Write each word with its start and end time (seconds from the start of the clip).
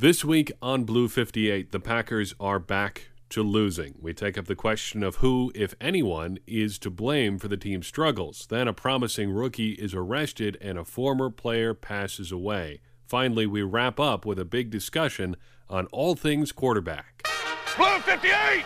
This 0.00 0.24
week 0.24 0.50
on 0.62 0.84
Blue 0.84 1.08
58, 1.08 1.72
the 1.72 1.78
Packers 1.78 2.34
are 2.40 2.58
back 2.58 3.10
to 3.28 3.42
losing. 3.42 3.96
We 4.00 4.14
take 4.14 4.38
up 4.38 4.46
the 4.46 4.54
question 4.54 5.02
of 5.02 5.16
who, 5.16 5.52
if 5.54 5.74
anyone, 5.78 6.38
is 6.46 6.78
to 6.78 6.88
blame 6.88 7.38
for 7.38 7.48
the 7.48 7.58
team's 7.58 7.88
struggles. 7.88 8.46
Then 8.48 8.66
a 8.66 8.72
promising 8.72 9.30
rookie 9.30 9.72
is 9.72 9.92
arrested 9.92 10.56
and 10.62 10.78
a 10.78 10.86
former 10.86 11.28
player 11.28 11.74
passes 11.74 12.32
away. 12.32 12.80
Finally, 13.06 13.46
we 13.46 13.60
wrap 13.60 14.00
up 14.00 14.24
with 14.24 14.38
a 14.38 14.46
big 14.46 14.70
discussion 14.70 15.36
on 15.68 15.84
all 15.88 16.14
things 16.14 16.50
quarterback. 16.50 17.28
Blue 17.76 17.98
58! 17.98 18.64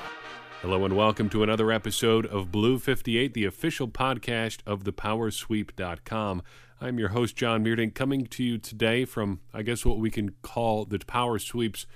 Hello 0.63 0.85
and 0.85 0.97
welcome 0.97 1.29
to 1.31 1.43
another 1.43 1.73
episode 1.73 2.27
of 2.27 2.53
Blue 2.53 2.79
58, 2.79 3.35
the 3.35 3.45
official 3.45 3.89
podcast 3.89 4.61
of 4.65 4.85
thepowersweep.com. 4.85 6.43
I'm 6.85 6.99
your 6.99 7.09
host, 7.09 7.35
John 7.35 7.65
Meerdink, 7.65 7.95
coming 7.95 8.27
to 8.27 8.45
you 8.45 8.59
today 8.59 9.07
from, 9.07 9.41
I 9.55 9.63
guess, 9.63 9.87
what 9.87 9.97
we 9.97 10.11
can 10.11 10.35
call 10.43 10.85
the 10.85 10.99
Power 10.99 11.39
Sweep's 11.39 11.87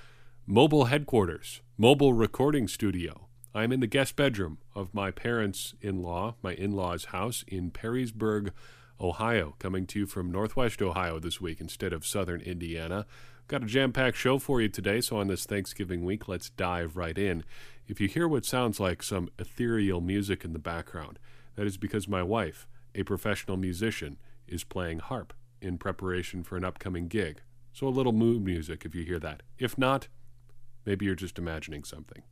mobile 0.46 0.87
headquarters, 0.87 1.61
mobile 1.77 2.14
recording 2.14 2.66
studio. 2.69 3.28
I'm 3.55 3.70
in 3.70 3.80
the 3.80 3.87
guest 3.87 4.16
bedroom 4.16 4.56
of 4.74 4.95
my 4.95 5.11
parents 5.11 5.74
in 5.83 6.02
law, 6.02 6.37
my 6.41 6.55
in 6.55 6.73
law's 6.73 7.05
house 7.06 7.45
in 7.47 7.70
Perrysburg, 7.70 8.52
Ohio, 8.98 9.56
coming 9.59 9.87
to 9.88 9.98
you 9.98 10.06
from 10.06 10.33
Northwest 10.33 10.80
Ohio 10.80 11.19
this 11.19 11.39
week 11.39 11.61
instead 11.61 11.92
of 11.92 12.06
Southern 12.06 12.41
Indiana. 12.41 13.05
Got 13.47 13.64
a 13.64 13.66
jam 13.66 13.92
packed 13.92 14.16
show 14.16 14.39
for 14.39 14.62
you 14.62 14.70
today, 14.70 15.02
so 15.02 15.19
on 15.19 15.28
this 15.28 15.45
Thanksgiving 15.45 16.02
week, 16.02 16.28
let's 16.28 16.48
dive 16.48 16.97
right 16.97 17.19
in. 17.19 17.45
If 17.86 18.00
you 18.00 18.09
hear 18.09 18.27
what 18.27 18.47
sounds 18.47 18.80
like 18.80 19.02
some 19.02 19.28
ethereal 19.39 20.00
music 20.00 20.47
in 20.47 20.55
the 20.55 20.59
background, 20.59 21.19
that 21.56 21.66
is 21.66 21.77
because 21.77 22.09
my 22.09 22.23
wife, 22.23 22.66
a 22.95 23.02
professional 23.02 23.59
musician, 23.59 24.16
is 24.48 24.65
playing 24.65 25.01
harp 25.01 25.33
in 25.61 25.79
preparation 25.79 26.43
for 26.43 26.56
an 26.56 26.65
upcoming 26.65 27.09
gig. 27.09 27.41
So 27.73 27.87
a 27.87 27.91
little 27.91 28.12
mood 28.12 28.45
music 28.45 28.84
if 28.84 28.95
you 28.95 29.05
hear 29.05 29.19
that. 29.20 29.43
If 29.59 29.79
not, 29.79 30.09
maybe 30.84 31.06
you're 31.06 31.15
just 31.15 31.39
imagining 31.39 31.84
something. 31.84 32.23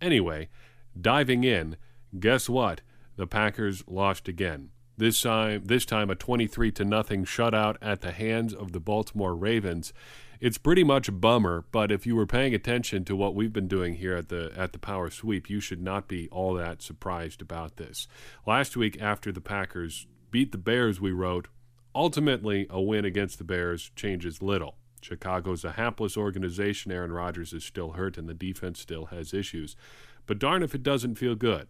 Anyway, 0.00 0.48
diving 0.98 1.44
in, 1.44 1.76
guess 2.18 2.48
what? 2.48 2.80
The 3.16 3.26
Packers 3.26 3.82
lost 3.86 4.28
again. 4.28 4.70
This 4.98 5.20
time, 5.20 5.64
this 5.64 5.84
time 5.84 6.10
a 6.10 6.14
23 6.14 6.72
to 6.72 6.84
nothing 6.84 7.24
shutout 7.24 7.76
at 7.82 8.00
the 8.00 8.12
hands 8.12 8.54
of 8.54 8.72
the 8.72 8.80
Baltimore 8.80 9.34
Ravens 9.34 9.92
it's 10.40 10.58
pretty 10.58 10.84
much 10.84 11.08
a 11.08 11.12
bummer, 11.12 11.64
but 11.72 11.90
if 11.90 12.06
you 12.06 12.14
were 12.14 12.26
paying 12.26 12.54
attention 12.54 13.04
to 13.04 13.16
what 13.16 13.34
we've 13.34 13.52
been 13.52 13.68
doing 13.68 13.94
here 13.94 14.14
at 14.14 14.28
the 14.28 14.52
at 14.56 14.72
the 14.72 14.78
Power 14.78 15.10
Sweep, 15.10 15.48
you 15.48 15.60
should 15.60 15.82
not 15.82 16.08
be 16.08 16.28
all 16.28 16.54
that 16.54 16.82
surprised 16.82 17.40
about 17.40 17.76
this. 17.76 18.06
Last 18.46 18.76
week 18.76 19.00
after 19.00 19.32
the 19.32 19.40
Packers 19.40 20.06
beat 20.30 20.52
the 20.52 20.58
Bears, 20.58 21.00
we 21.00 21.12
wrote, 21.12 21.48
ultimately 21.96 22.66
a 22.68 22.80
win 22.80 23.04
against 23.04 23.38
the 23.38 23.44
Bears 23.44 23.90
changes 23.96 24.42
little. 24.42 24.76
Chicago's 25.00 25.64
a 25.64 25.72
hapless 25.72 26.16
organization. 26.16 26.92
Aaron 26.92 27.12
Rodgers 27.12 27.52
is 27.52 27.64
still 27.64 27.92
hurt 27.92 28.18
and 28.18 28.28
the 28.28 28.34
defense 28.34 28.80
still 28.80 29.06
has 29.06 29.32
issues. 29.32 29.74
But 30.26 30.38
darn 30.38 30.62
if 30.62 30.74
it 30.74 30.82
doesn't 30.82 31.16
feel 31.16 31.34
good. 31.34 31.68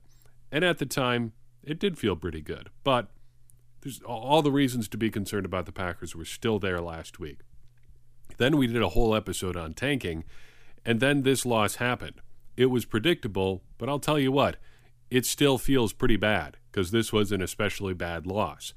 And 0.50 0.64
at 0.64 0.78
the 0.78 0.86
time, 0.86 1.32
it 1.62 1.78
did 1.78 1.98
feel 1.98 2.16
pretty 2.16 2.40
good. 2.40 2.70
But 2.82 3.08
there's 3.82 4.00
all 4.02 4.42
the 4.42 4.50
reasons 4.50 4.88
to 4.88 4.96
be 4.96 5.10
concerned 5.10 5.46
about 5.46 5.66
the 5.66 5.72
Packers 5.72 6.16
were 6.16 6.24
still 6.24 6.58
there 6.58 6.80
last 6.80 7.18
week. 7.18 7.38
Then 8.38 8.56
we 8.56 8.66
did 8.66 8.82
a 8.82 8.90
whole 8.90 9.14
episode 9.14 9.56
on 9.56 9.74
tanking, 9.74 10.24
and 10.84 11.00
then 11.00 11.22
this 11.22 11.46
loss 11.46 11.76
happened. 11.76 12.20
It 12.56 12.66
was 12.66 12.84
predictable, 12.84 13.62
but 13.78 13.88
I'll 13.88 13.98
tell 13.98 14.18
you 14.18 14.32
what, 14.32 14.56
it 15.10 15.24
still 15.24 15.58
feels 15.58 15.92
pretty 15.92 16.16
bad 16.16 16.56
because 16.70 16.90
this 16.90 17.12
was 17.12 17.32
an 17.32 17.42
especially 17.42 17.94
bad 17.94 18.26
loss. 18.26 18.74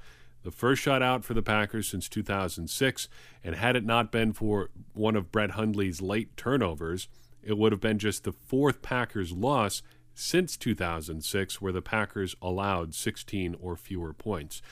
The 0.50 0.56
first 0.56 0.84
shutout 0.84 1.24
for 1.24 1.36
the 1.36 1.44
Packers 1.44 1.90
since 1.90 2.10
2006, 2.10 3.08
and 3.44 3.54
had 3.54 3.76
it 3.76 3.86
not 3.86 4.12
been 4.12 4.34
for 4.34 4.72
one 4.94 5.16
of 5.16 5.32
Brett 5.32 5.52
Hundley's 5.52 6.02
late 6.02 6.36
turnovers, 6.36 7.08
it 7.44 7.56
would 7.56 7.72
have 7.72 7.80
been 7.80 8.00
just 8.00 8.24
the 8.24 8.32
fourth 8.32 8.82
Packers 8.82 9.32
loss 9.32 9.84
since 10.16 10.58
2006 10.58 11.62
where 11.62 11.72
the 11.72 11.84
Packers 11.84 12.36
allowed 12.42 12.96
16 12.96 13.58
or 13.62 13.76
fewer 13.76 14.12
points. 14.12 14.64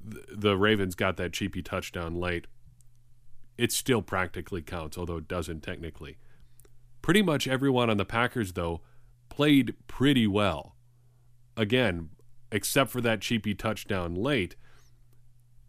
The 0.00 0.56
Ravens 0.56 0.94
got 0.94 1.16
that 1.16 1.32
cheapy 1.32 1.60
touchdown 1.60 2.14
late 2.14 2.46
it 3.58 3.72
still 3.72 4.02
practically 4.02 4.62
counts, 4.62 4.96
although 4.96 5.16
it 5.16 5.26
doesn't 5.26 5.64
technically. 5.64 6.18
Pretty 7.02 7.22
much 7.22 7.48
everyone 7.48 7.90
on 7.90 7.96
the 7.96 8.04
Packers, 8.04 8.52
though, 8.52 8.80
played 9.28 9.74
pretty 9.88 10.28
well. 10.28 10.76
Again, 11.56 12.10
except 12.52 12.90
for 12.90 13.00
that 13.00 13.22
cheapy 13.22 13.56
touchdown 13.56 14.14
late, 14.14 14.54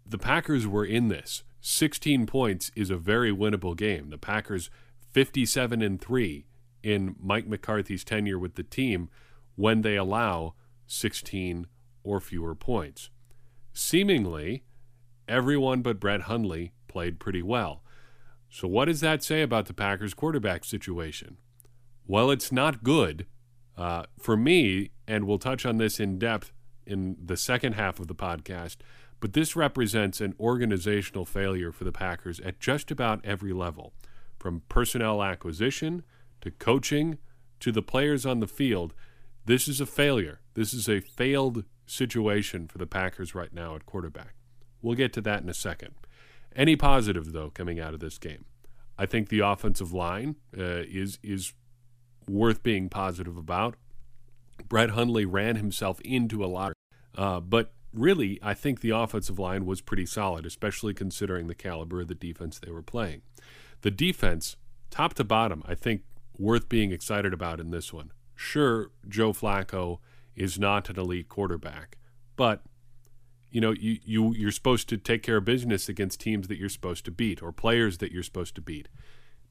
the 0.07 0.17
Packers 0.17 0.65
were 0.65 0.85
in 0.85 1.07
this. 1.07 1.43
16 1.61 2.25
points 2.27 2.71
is 2.75 2.89
a 2.89 2.97
very 2.97 3.31
winnable 3.31 3.75
game. 3.75 4.09
The 4.09 4.17
Packers 4.17 4.69
57 5.11 5.81
and 5.81 5.99
3 5.99 6.45
in 6.83 7.15
Mike 7.21 7.47
McCarthy's 7.47 8.03
tenure 8.03 8.39
with 8.39 8.55
the 8.55 8.63
team 8.63 9.09
when 9.55 9.81
they 9.81 9.95
allow 9.95 10.53
16 10.85 11.67
or 12.03 12.19
fewer 12.19 12.55
points. 12.55 13.09
Seemingly, 13.73 14.63
everyone 15.27 15.81
but 15.81 15.99
Brett 15.99 16.21
Hundley 16.21 16.71
played 16.87 17.19
pretty 17.19 17.41
well. 17.41 17.83
So, 18.49 18.67
what 18.67 18.85
does 18.85 19.01
that 19.01 19.23
say 19.23 19.41
about 19.41 19.65
the 19.65 19.73
Packers 19.73 20.13
quarterback 20.13 20.63
situation? 20.63 21.37
Well, 22.05 22.31
it's 22.31 22.51
not 22.51 22.83
good. 22.83 23.25
Uh, 23.75 24.03
for 24.17 24.37
me, 24.37 24.91
and 25.07 25.25
we'll 25.25 25.37
touch 25.37 25.65
on 25.65 25.77
this 25.77 25.99
in 25.99 26.17
depth 26.17 26.53
in 26.85 27.17
the 27.23 27.37
second 27.37 27.73
half 27.73 27.99
of 27.99 28.07
the 28.07 28.15
podcast, 28.15 28.77
but 29.19 29.33
this 29.33 29.55
represents 29.55 30.21
an 30.21 30.35
organizational 30.39 31.25
failure 31.25 31.71
for 31.71 31.83
the 31.83 31.91
Packers 31.91 32.39
at 32.41 32.59
just 32.59 32.91
about 32.91 33.23
every 33.25 33.53
level 33.53 33.93
from 34.37 34.61
personnel 34.69 35.23
acquisition 35.23 36.03
to 36.41 36.51
coaching 36.51 37.17
to 37.59 37.71
the 37.71 37.81
players 37.81 38.25
on 38.25 38.39
the 38.39 38.47
field. 38.47 38.93
This 39.45 39.67
is 39.67 39.81
a 39.81 39.85
failure. 39.85 40.41
This 40.53 40.73
is 40.73 40.87
a 40.87 40.99
failed 40.99 41.63
situation 41.85 42.67
for 42.67 42.77
the 42.77 42.85
Packers 42.85 43.33
right 43.33 43.53
now 43.53 43.75
at 43.75 43.85
quarterback. 43.85 44.35
We'll 44.81 44.95
get 44.95 45.13
to 45.13 45.21
that 45.21 45.41
in 45.41 45.49
a 45.49 45.53
second. 45.53 45.95
Any 46.55 46.75
positive 46.75 47.33
though 47.33 47.49
coming 47.49 47.79
out 47.79 47.93
of 47.93 47.99
this 47.99 48.17
game? 48.17 48.45
I 48.97 49.05
think 49.05 49.29
the 49.29 49.39
offensive 49.39 49.93
line 49.93 50.35
uh, 50.57 50.83
is 50.87 51.19
is 51.23 51.53
worth 52.27 52.63
being 52.63 52.89
positive 52.89 53.37
about. 53.37 53.75
Brett 54.67 54.91
Hundley 54.91 55.25
ran 55.25 55.55
himself 55.55 56.01
into 56.01 56.43
a 56.43 56.47
lot, 56.47 56.73
uh, 57.15 57.39
but 57.39 57.73
really, 57.93 58.39
I 58.41 58.53
think 58.53 58.81
the 58.81 58.91
offensive 58.91 59.39
line 59.39 59.65
was 59.65 59.81
pretty 59.81 60.05
solid, 60.05 60.45
especially 60.45 60.93
considering 60.93 61.47
the 61.47 61.55
caliber 61.55 62.01
of 62.01 62.07
the 62.07 62.15
defense 62.15 62.59
they 62.59 62.71
were 62.71 62.81
playing. 62.81 63.21
The 63.81 63.91
defense, 63.91 64.55
top 64.89 65.13
to 65.15 65.23
bottom, 65.23 65.63
I 65.65 65.75
think 65.75 66.01
worth 66.37 66.69
being 66.69 66.91
excited 66.91 67.33
about 67.33 67.59
in 67.59 67.71
this 67.71 67.91
one. 67.93 68.11
Sure, 68.35 68.91
Joe 69.07 69.33
Flacco 69.33 69.99
is 70.35 70.59
not 70.59 70.89
an 70.89 70.99
elite 70.99 71.29
quarterback, 71.29 71.97
but 72.35 72.61
you 73.49 73.61
know 73.61 73.71
you, 73.71 73.97
you 74.03 74.33
you're 74.35 74.51
supposed 74.51 74.89
to 74.89 74.97
take 74.97 75.23
care 75.23 75.37
of 75.37 75.45
business 75.45 75.89
against 75.89 76.19
teams 76.19 76.47
that 76.47 76.57
you're 76.57 76.69
supposed 76.69 77.05
to 77.05 77.11
beat 77.11 77.41
or 77.41 77.51
players 77.51 77.97
that 77.99 78.11
you're 78.11 78.23
supposed 78.23 78.55
to 78.55 78.61
beat 78.61 78.87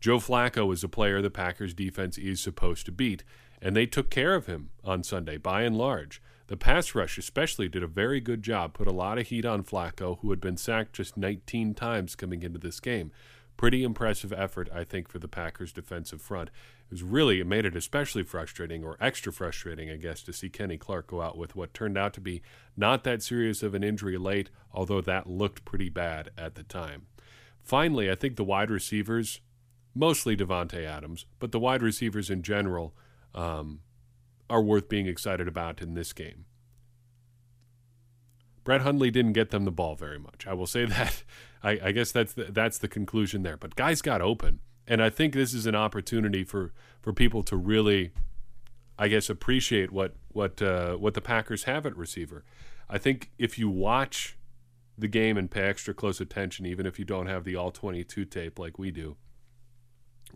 joe 0.00 0.18
flacco 0.18 0.72
is 0.72 0.84
a 0.84 0.88
player 0.88 1.22
the 1.22 1.30
packers 1.30 1.74
defense 1.74 2.18
is 2.18 2.40
supposed 2.40 2.86
to 2.86 2.92
beat 2.92 3.24
and 3.60 3.74
they 3.74 3.86
took 3.86 4.10
care 4.10 4.34
of 4.34 4.46
him 4.46 4.70
on 4.84 5.02
sunday 5.02 5.36
by 5.36 5.62
and 5.62 5.76
large 5.76 6.22
the 6.48 6.56
pass 6.56 6.94
rush 6.94 7.18
especially 7.18 7.68
did 7.68 7.82
a 7.82 7.88
very 7.88 8.20
good 8.20 8.42
job 8.42 8.74
put 8.74 8.86
a 8.86 8.92
lot 8.92 9.18
of 9.18 9.28
heat 9.28 9.44
on 9.44 9.62
flacco 9.62 10.18
who 10.20 10.30
had 10.30 10.40
been 10.40 10.56
sacked 10.56 10.94
just 10.94 11.16
19 11.16 11.74
times 11.74 12.14
coming 12.14 12.42
into 12.42 12.58
this 12.58 12.80
game 12.80 13.10
pretty 13.56 13.82
impressive 13.82 14.32
effort 14.32 14.68
i 14.74 14.84
think 14.84 15.08
for 15.08 15.18
the 15.18 15.28
packers 15.28 15.72
defensive 15.72 16.20
front 16.20 16.50
it 16.86 16.92
was 16.92 17.02
really 17.02 17.40
it 17.40 17.46
made 17.48 17.64
it 17.64 17.74
especially 17.74 18.22
frustrating 18.22 18.84
or 18.84 18.96
extra 19.00 19.32
frustrating, 19.32 19.90
I 19.90 19.96
guess, 19.96 20.22
to 20.22 20.32
see 20.32 20.48
Kenny 20.48 20.76
Clark 20.76 21.08
go 21.08 21.20
out 21.20 21.36
with 21.36 21.56
what 21.56 21.74
turned 21.74 21.98
out 21.98 22.14
to 22.14 22.20
be 22.20 22.42
not 22.76 23.02
that 23.02 23.24
serious 23.24 23.64
of 23.64 23.74
an 23.74 23.82
injury 23.82 24.16
late, 24.16 24.50
although 24.72 25.00
that 25.00 25.28
looked 25.28 25.64
pretty 25.64 25.88
bad 25.88 26.30
at 26.38 26.54
the 26.54 26.62
time. 26.62 27.06
Finally, 27.60 28.08
I 28.08 28.14
think 28.14 28.36
the 28.36 28.44
wide 28.44 28.70
receivers, 28.70 29.40
mostly 29.96 30.36
Davante 30.36 30.84
Adams, 30.84 31.26
but 31.40 31.50
the 31.50 31.58
wide 31.58 31.82
receivers 31.82 32.30
in 32.30 32.42
general, 32.42 32.94
um, 33.34 33.80
are 34.48 34.62
worth 34.62 34.88
being 34.88 35.06
excited 35.06 35.48
about 35.48 35.80
in 35.80 35.94
this 35.94 36.12
game. 36.12 36.44
Brett 38.64 38.82
Hundley 38.82 39.12
didn't 39.12 39.32
get 39.32 39.50
them 39.50 39.64
the 39.64 39.70
ball 39.70 39.94
very 39.94 40.18
much. 40.18 40.46
I 40.46 40.52
will 40.52 40.66
say 40.66 40.84
that. 40.86 41.22
I, 41.62 41.78
I 41.84 41.92
guess 41.92 42.12
that's 42.12 42.32
the, 42.32 42.44
that's 42.44 42.78
the 42.78 42.88
conclusion 42.88 43.42
there. 43.42 43.56
But 43.56 43.76
guys 43.76 44.02
got 44.02 44.20
open. 44.20 44.60
And 44.88 45.02
I 45.02 45.10
think 45.10 45.34
this 45.34 45.52
is 45.52 45.66
an 45.66 45.74
opportunity 45.74 46.44
for, 46.44 46.72
for 47.00 47.12
people 47.12 47.42
to 47.44 47.56
really, 47.56 48.12
I 48.98 49.08
guess, 49.08 49.28
appreciate 49.28 49.90
what 49.90 50.14
what 50.28 50.62
uh, 50.62 50.94
what 50.96 51.14
the 51.14 51.20
Packers 51.20 51.64
have 51.64 51.86
at 51.86 51.96
receiver. 51.96 52.44
I 52.88 52.98
think 52.98 53.32
if 53.38 53.58
you 53.58 53.68
watch 53.68 54.38
the 54.96 55.08
game 55.08 55.36
and 55.36 55.50
pay 55.50 55.62
extra 55.62 55.92
close 55.92 56.20
attention, 56.20 56.66
even 56.66 56.86
if 56.86 56.98
you 56.98 57.04
don't 57.04 57.26
have 57.26 57.44
the 57.44 57.56
all 57.56 57.72
22 57.72 58.24
tape 58.26 58.58
like 58.58 58.78
we 58.78 58.92
do, 58.92 59.16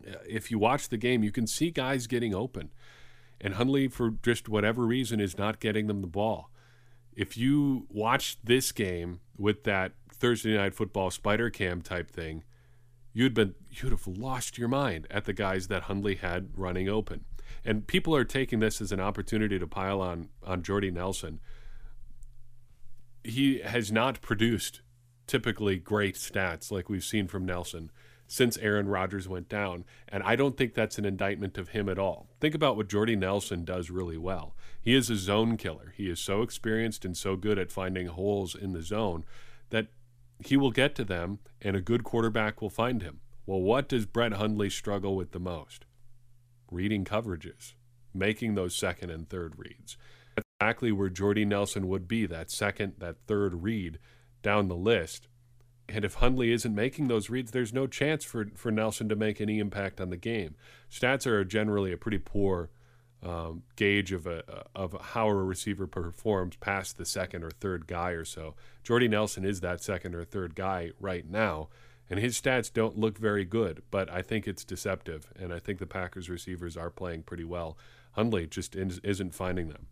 uh, 0.06 0.14
if 0.28 0.50
you 0.50 0.58
watch 0.58 0.88
the 0.88 0.96
game, 0.96 1.22
you 1.22 1.30
can 1.30 1.46
see 1.46 1.70
guys 1.70 2.06
getting 2.08 2.34
open. 2.34 2.70
And 3.40 3.54
Hundley, 3.54 3.88
for 3.88 4.10
just 4.22 4.48
whatever 4.48 4.84
reason, 4.84 5.20
is 5.20 5.38
not 5.38 5.60
getting 5.60 5.87
them 5.87 6.00
the 6.00 6.06
ball. 6.06 6.50
If 7.14 7.37
you 7.37 7.87
watch 7.88 8.37
this 8.42 8.72
game 8.72 9.20
with 9.37 9.64
that 9.64 9.92
Thursday 10.12 10.56
night 10.56 10.75
football 10.75 11.10
spider 11.10 11.50
cam 11.50 11.81
type 11.81 12.10
thing, 12.10 12.44
you'd 13.12 13.34
been 13.34 13.54
you'd 13.70 13.92
have 13.92 14.06
lost 14.06 14.58
your 14.58 14.69
mind 14.69 15.06
at 15.10 15.25
the 15.25 15.32
guys 15.32 15.69
that 15.69 15.84
Hundley 15.84 16.16
had 16.16 16.50
running 16.54 16.88
open. 16.88 17.25
And 17.64 17.87
people 17.87 18.14
are 18.14 18.25
taking 18.25 18.60
this 18.60 18.81
as 18.81 18.92
an 18.92 19.00
opportunity 19.00 19.58
to 19.58 19.66
pile 19.66 20.00
on 20.00 20.28
on 20.44 20.62
Jordy 20.62 20.90
Nelson. 20.90 21.40
He 23.25 23.60
has 23.60 23.90
not 23.90 24.20
produced 24.20 24.82
typically 25.26 25.76
great 25.76 26.14
stats 26.14 26.70
like 26.70 26.88
we've 26.88 27.04
seen 27.04 27.28
from 27.28 27.46
Nelson 27.46 27.90
since 28.30 28.56
Aaron 28.58 28.86
Rodgers 28.86 29.28
went 29.28 29.48
down. 29.48 29.84
And 30.06 30.22
I 30.22 30.36
don't 30.36 30.56
think 30.56 30.72
that's 30.72 30.98
an 30.98 31.04
indictment 31.04 31.58
of 31.58 31.70
him 31.70 31.88
at 31.88 31.98
all. 31.98 32.28
Think 32.40 32.54
about 32.54 32.76
what 32.76 32.88
Jordy 32.88 33.16
Nelson 33.16 33.64
does 33.64 33.90
really 33.90 34.16
well. 34.16 34.54
He 34.80 34.94
is 34.94 35.10
a 35.10 35.16
zone 35.16 35.56
killer. 35.56 35.92
He 35.96 36.08
is 36.08 36.20
so 36.20 36.42
experienced 36.42 37.04
and 37.04 37.16
so 37.16 37.34
good 37.34 37.58
at 37.58 37.72
finding 37.72 38.06
holes 38.06 38.54
in 38.54 38.72
the 38.72 38.82
zone 38.82 39.24
that 39.70 39.88
he 40.38 40.56
will 40.56 40.70
get 40.70 40.94
to 40.94 41.04
them 41.04 41.40
and 41.60 41.74
a 41.74 41.80
good 41.80 42.04
quarterback 42.04 42.62
will 42.62 42.70
find 42.70 43.02
him. 43.02 43.18
Well, 43.46 43.62
what 43.62 43.88
does 43.88 44.06
Brett 44.06 44.34
Hundley 44.34 44.70
struggle 44.70 45.16
with 45.16 45.32
the 45.32 45.40
most? 45.40 45.84
Reading 46.70 47.04
coverages, 47.04 47.74
making 48.14 48.54
those 48.54 48.76
second 48.76 49.10
and 49.10 49.28
third 49.28 49.54
reads. 49.56 49.96
That's 50.36 50.46
exactly 50.60 50.92
where 50.92 51.08
Jordy 51.08 51.44
Nelson 51.44 51.88
would 51.88 52.06
be, 52.06 52.26
that 52.26 52.52
second, 52.52 52.92
that 52.98 53.16
third 53.26 53.64
read 53.64 53.98
down 54.40 54.68
the 54.68 54.76
list. 54.76 55.26
And 55.92 56.04
if 56.04 56.14
Hundley 56.14 56.52
isn't 56.52 56.75
making 56.75 57.08
those 57.08 57.31
reads, 57.31 57.50
there's 57.50 57.72
no 57.72 57.87
chance 57.87 58.25
for, 58.25 58.46
for 58.54 58.70
Nelson 58.70 59.08
to 59.08 59.16
make 59.16 59.40
any 59.40 59.58
impact 59.58 60.00
on 60.00 60.10
the 60.10 60.16
game. 60.16 60.54
Stats 60.90 61.26
are 61.26 61.44
generally 61.44 61.92
a 61.92 61.96
pretty 61.96 62.19
poor 62.19 62.70
um, 63.22 63.64
gauge 63.76 64.12
of 64.12 64.26
a 64.26 64.64
of 64.75 64.96
how 64.98 65.28
a 65.28 65.34
receiver 65.34 65.87
performs 65.87 66.56
past 66.56 66.96
the 66.96 67.04
second 67.04 67.44
or 67.44 67.50
third 67.50 67.87
guy 67.87 68.10
or 68.10 68.25
so. 68.25 68.54
Jordy 68.82 69.08
Nelson 69.08 69.44
is 69.44 69.60
that 69.60 69.82
second 69.82 70.14
or 70.14 70.25
third 70.25 70.54
guy 70.54 70.92
right 70.98 71.28
now, 71.28 71.69
and 72.08 72.19
his 72.19 72.40
stats 72.40 72.72
don't 72.72 72.98
look 72.98 73.19
very 73.19 73.44
good. 73.44 73.82
But 73.90 74.10
I 74.10 74.22
think 74.22 74.48
it's 74.48 74.64
deceptive, 74.64 75.31
and 75.38 75.52
I 75.52 75.58
think 75.58 75.78
the 75.78 75.87
Packers 75.87 76.31
receivers 76.31 76.76
are 76.76 76.90
playing 76.90 77.25
pretty 77.25 77.44
well. 77.44 77.76
Hundley 78.12 78.46
just 78.46 78.75
isn't 78.75 79.34
finding 79.34 79.69
them. 79.69 79.87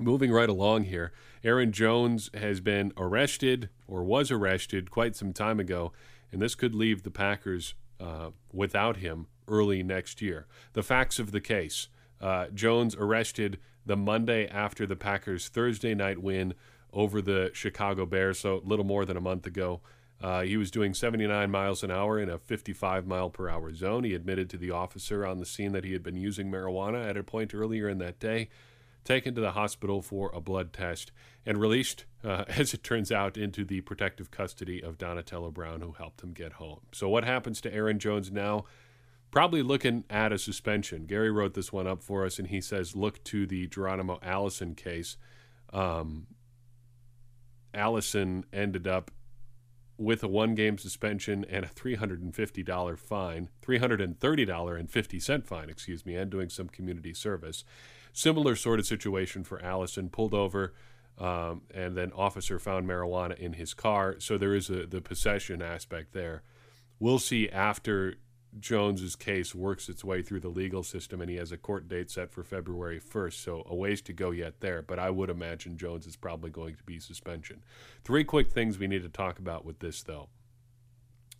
Moving 0.00 0.30
right 0.30 0.48
along 0.48 0.84
here, 0.84 1.12
Aaron 1.42 1.72
Jones 1.72 2.30
has 2.34 2.60
been 2.60 2.92
arrested 2.96 3.68
or 3.88 4.04
was 4.04 4.30
arrested 4.30 4.90
quite 4.90 5.16
some 5.16 5.32
time 5.32 5.58
ago, 5.58 5.92
and 6.30 6.40
this 6.40 6.54
could 6.54 6.74
leave 6.74 7.02
the 7.02 7.10
Packers 7.10 7.74
uh, 8.00 8.30
without 8.52 8.98
him 8.98 9.26
early 9.48 9.82
next 9.82 10.22
year. 10.22 10.46
The 10.74 10.82
facts 10.82 11.18
of 11.18 11.32
the 11.32 11.40
case 11.40 11.88
uh, 12.20 12.46
Jones 12.48 12.94
arrested 12.96 13.58
the 13.86 13.96
Monday 13.96 14.46
after 14.48 14.86
the 14.86 14.96
Packers' 14.96 15.48
Thursday 15.48 15.94
night 15.94 16.22
win 16.22 16.54
over 16.92 17.20
the 17.20 17.50
Chicago 17.52 18.06
Bears, 18.06 18.38
so 18.38 18.56
a 18.56 18.66
little 18.68 18.84
more 18.84 19.04
than 19.04 19.16
a 19.16 19.20
month 19.20 19.46
ago. 19.46 19.80
Uh, 20.20 20.42
he 20.42 20.56
was 20.56 20.70
doing 20.70 20.94
79 20.94 21.50
miles 21.50 21.84
an 21.84 21.90
hour 21.92 22.18
in 22.18 22.28
a 22.28 22.38
55 22.38 23.06
mile 23.06 23.30
per 23.30 23.48
hour 23.48 23.72
zone. 23.72 24.02
He 24.02 24.14
admitted 24.14 24.50
to 24.50 24.56
the 24.56 24.72
officer 24.72 25.24
on 25.24 25.38
the 25.38 25.46
scene 25.46 25.72
that 25.72 25.84
he 25.84 25.92
had 25.92 26.02
been 26.02 26.16
using 26.16 26.50
marijuana 26.50 27.08
at 27.08 27.16
a 27.16 27.22
point 27.22 27.54
earlier 27.54 27.88
in 27.88 27.98
that 27.98 28.18
day 28.18 28.48
taken 29.04 29.34
to 29.34 29.40
the 29.40 29.52
hospital 29.52 30.02
for 30.02 30.30
a 30.34 30.40
blood 30.40 30.72
test, 30.72 31.12
and 31.46 31.58
released, 31.58 32.04
uh, 32.24 32.44
as 32.48 32.74
it 32.74 32.82
turns 32.82 33.10
out, 33.10 33.36
into 33.36 33.64
the 33.64 33.80
protective 33.82 34.30
custody 34.30 34.82
of 34.82 34.98
Donatello 34.98 35.50
Brown, 35.50 35.80
who 35.80 35.92
helped 35.92 36.22
him 36.22 36.32
get 36.32 36.54
home. 36.54 36.80
So, 36.92 37.08
what 37.08 37.24
happens 37.24 37.60
to 37.62 37.72
Aaron 37.72 37.98
Jones 37.98 38.30
now? 38.30 38.64
Probably 39.30 39.62
looking 39.62 40.04
at 40.08 40.32
a 40.32 40.38
suspension. 40.38 41.04
Gary 41.04 41.30
wrote 41.30 41.52
this 41.52 41.70
one 41.70 41.86
up 41.86 42.02
for 42.02 42.24
us, 42.24 42.38
and 42.38 42.48
he 42.48 42.62
says, 42.62 42.96
look 42.96 43.22
to 43.24 43.46
the 43.46 43.66
Geronimo 43.66 44.18
Allison 44.22 44.74
case. 44.74 45.18
Um, 45.70 46.28
Allison 47.74 48.46
ended 48.52 48.86
up 48.86 49.10
with 49.98 50.22
a 50.22 50.28
one 50.28 50.54
game 50.54 50.78
suspension 50.78 51.44
and 51.50 51.64
a 51.64 51.68
$350 51.68 52.98
fine, 52.98 53.48
$330.50 53.62 55.44
fine, 55.44 55.68
excuse 55.68 56.06
me, 56.06 56.14
and 56.14 56.30
doing 56.30 56.48
some 56.48 56.68
community 56.68 57.12
service. 57.12 57.64
Similar 58.18 58.56
sort 58.56 58.80
of 58.80 58.86
situation 58.86 59.44
for 59.44 59.62
Allison, 59.62 60.08
pulled 60.08 60.34
over, 60.34 60.74
um, 61.18 61.62
and 61.72 61.96
then 61.96 62.10
officer 62.10 62.58
found 62.58 62.84
marijuana 62.84 63.38
in 63.38 63.52
his 63.52 63.74
car. 63.74 64.16
So 64.18 64.36
there 64.36 64.56
is 64.56 64.68
a, 64.70 64.86
the 64.86 65.00
possession 65.00 65.62
aspect 65.62 66.14
there. 66.14 66.42
We'll 66.98 67.20
see 67.20 67.48
after 67.48 68.16
Jones's 68.58 69.14
case 69.14 69.54
works 69.54 69.88
its 69.88 70.02
way 70.02 70.20
through 70.22 70.40
the 70.40 70.48
legal 70.48 70.82
system, 70.82 71.20
and 71.20 71.30
he 71.30 71.36
has 71.36 71.52
a 71.52 71.56
court 71.56 71.86
date 71.86 72.10
set 72.10 72.32
for 72.32 72.42
February 72.42 72.98
1st. 72.98 73.34
So 73.34 73.62
a 73.66 73.76
ways 73.76 74.02
to 74.02 74.12
go 74.12 74.32
yet 74.32 74.58
there. 74.58 74.82
But 74.82 74.98
I 74.98 75.10
would 75.10 75.30
imagine 75.30 75.78
Jones 75.78 76.04
is 76.04 76.16
probably 76.16 76.50
going 76.50 76.74
to 76.74 76.82
be 76.82 76.98
suspension. 76.98 77.62
Three 78.02 78.24
quick 78.24 78.50
things 78.50 78.80
we 78.80 78.88
need 78.88 79.04
to 79.04 79.08
talk 79.08 79.38
about 79.38 79.64
with 79.64 79.78
this, 79.78 80.02
though. 80.02 80.28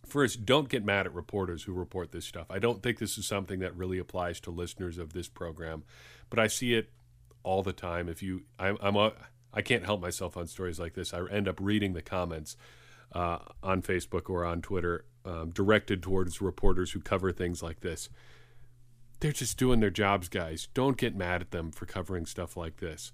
First, 0.09 0.45
don't 0.45 0.69
get 0.69 0.83
mad 0.83 1.05
at 1.05 1.13
reporters 1.13 1.63
who 1.63 1.73
report 1.73 2.11
this 2.11 2.25
stuff. 2.25 2.47
I 2.49 2.57
don't 2.57 2.81
think 2.81 2.97
this 2.97 3.17
is 3.17 3.27
something 3.27 3.59
that 3.59 3.75
really 3.75 3.99
applies 3.99 4.39
to 4.41 4.51
listeners 4.51 4.97
of 4.97 5.13
this 5.13 5.27
program, 5.27 5.83
but 6.29 6.39
I 6.39 6.47
see 6.47 6.73
it 6.73 6.89
all 7.43 7.63
the 7.63 7.73
time. 7.73 8.09
If 8.09 8.21
you, 8.21 8.43
I'm, 8.57 8.77
I'm 8.81 8.95
a, 8.95 9.13
I 9.53 9.61
can't 9.61 9.85
help 9.85 10.01
myself 10.01 10.37
on 10.37 10.47
stories 10.47 10.79
like 10.79 10.93
this. 10.93 11.13
I 11.13 11.25
end 11.27 11.47
up 11.47 11.57
reading 11.59 11.93
the 11.93 12.01
comments 12.01 12.55
uh, 13.13 13.39
on 13.63 13.81
Facebook 13.81 14.29
or 14.29 14.45
on 14.45 14.61
Twitter 14.61 15.05
um, 15.25 15.51
directed 15.51 16.01
towards 16.01 16.41
reporters 16.41 16.91
who 16.91 16.99
cover 16.99 17.31
things 17.31 17.63
like 17.63 17.81
this. 17.81 18.09
They're 19.19 19.31
just 19.31 19.57
doing 19.57 19.79
their 19.79 19.89
jobs, 19.89 20.29
guys. 20.29 20.69
Don't 20.73 20.97
get 20.97 21.15
mad 21.15 21.41
at 21.41 21.51
them 21.51 21.71
for 21.71 21.85
covering 21.85 22.25
stuff 22.25 22.55
like 22.55 22.77
this. 22.77 23.11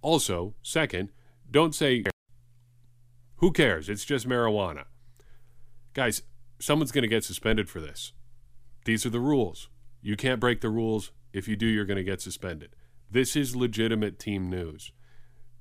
Also, 0.00 0.54
second, 0.62 1.10
don't 1.50 1.74
say, 1.74 2.04
who 3.36 3.50
cares? 3.50 3.88
It's 3.88 4.04
just 4.04 4.28
marijuana. 4.28 4.84
Guys, 5.92 6.22
someone's 6.60 6.92
going 6.92 7.02
to 7.02 7.08
get 7.08 7.24
suspended 7.24 7.68
for 7.68 7.80
this. 7.80 8.12
These 8.84 9.04
are 9.06 9.10
the 9.10 9.20
rules. 9.20 9.68
You 10.04 10.16
can't 10.16 10.38
break 10.38 10.60
the 10.60 10.68
rules. 10.68 11.12
If 11.32 11.48
you 11.48 11.56
do, 11.56 11.64
you're 11.66 11.86
going 11.86 11.96
to 11.96 12.04
get 12.04 12.20
suspended. 12.20 12.76
This 13.10 13.34
is 13.34 13.56
legitimate 13.56 14.18
team 14.18 14.50
news. 14.50 14.92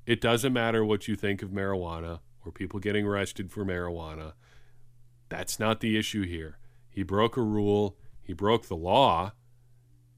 It 0.06 0.20
doesn't 0.20 0.52
matter 0.52 0.84
what 0.84 1.08
you 1.08 1.16
think 1.16 1.42
of 1.42 1.50
marijuana 1.50 2.20
or 2.46 2.52
people 2.52 2.82
getting 2.82 3.06
arrested 3.08 3.54
for 3.54 3.64
marijuana. 3.64 4.34
That's 5.30 5.62
not 5.62 5.80
the 5.80 5.98
issue 5.98 6.24
here. 6.28 6.58
He 6.90 7.04
broke 7.04 7.38
a 7.38 7.42
rule, 7.42 7.98
he 8.22 8.34
broke 8.34 8.68
the 8.68 8.76
law, 8.76 9.32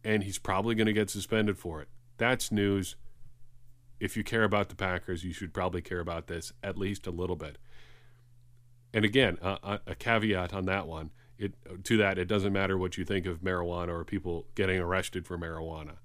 and 0.04 0.24
he's 0.24 0.40
probably 0.40 0.74
going 0.74 0.88
to 0.88 0.94
get 0.94 1.12
suspended 1.12 1.60
for 1.60 1.80
it. 1.84 1.88
That's 2.18 2.52
news. 2.52 2.96
If 4.00 4.18
you 4.18 4.24
care 4.24 4.44
about 4.44 4.70
the 4.70 4.76
Packers, 4.76 5.24
you 5.24 5.34
should 5.34 5.54
probably 5.54 5.84
care 5.84 6.00
about 6.00 6.26
this 6.26 6.52
at 6.64 6.80
least 6.80 7.06
a 7.06 7.12
little 7.12 7.36
bit. 7.36 7.60
And 8.92 9.06
again, 9.06 9.38
a, 9.44 9.82
a 9.86 9.94
caveat 9.94 10.52
on 10.52 10.66
that 10.66 10.88
one. 10.88 11.12
It, 11.38 11.54
to 11.84 11.98
that, 11.98 12.18
it 12.18 12.28
doesn't 12.28 12.54
matter 12.54 12.78
what 12.78 12.98
you 12.98 13.04
think 13.04 13.26
of 13.26 13.42
marijuana 13.42 13.90
or 13.90 14.04
people 14.06 14.48
getting 14.56 14.80
arrested 14.80 15.26
for 15.26 15.38
marijuana. 15.38 15.98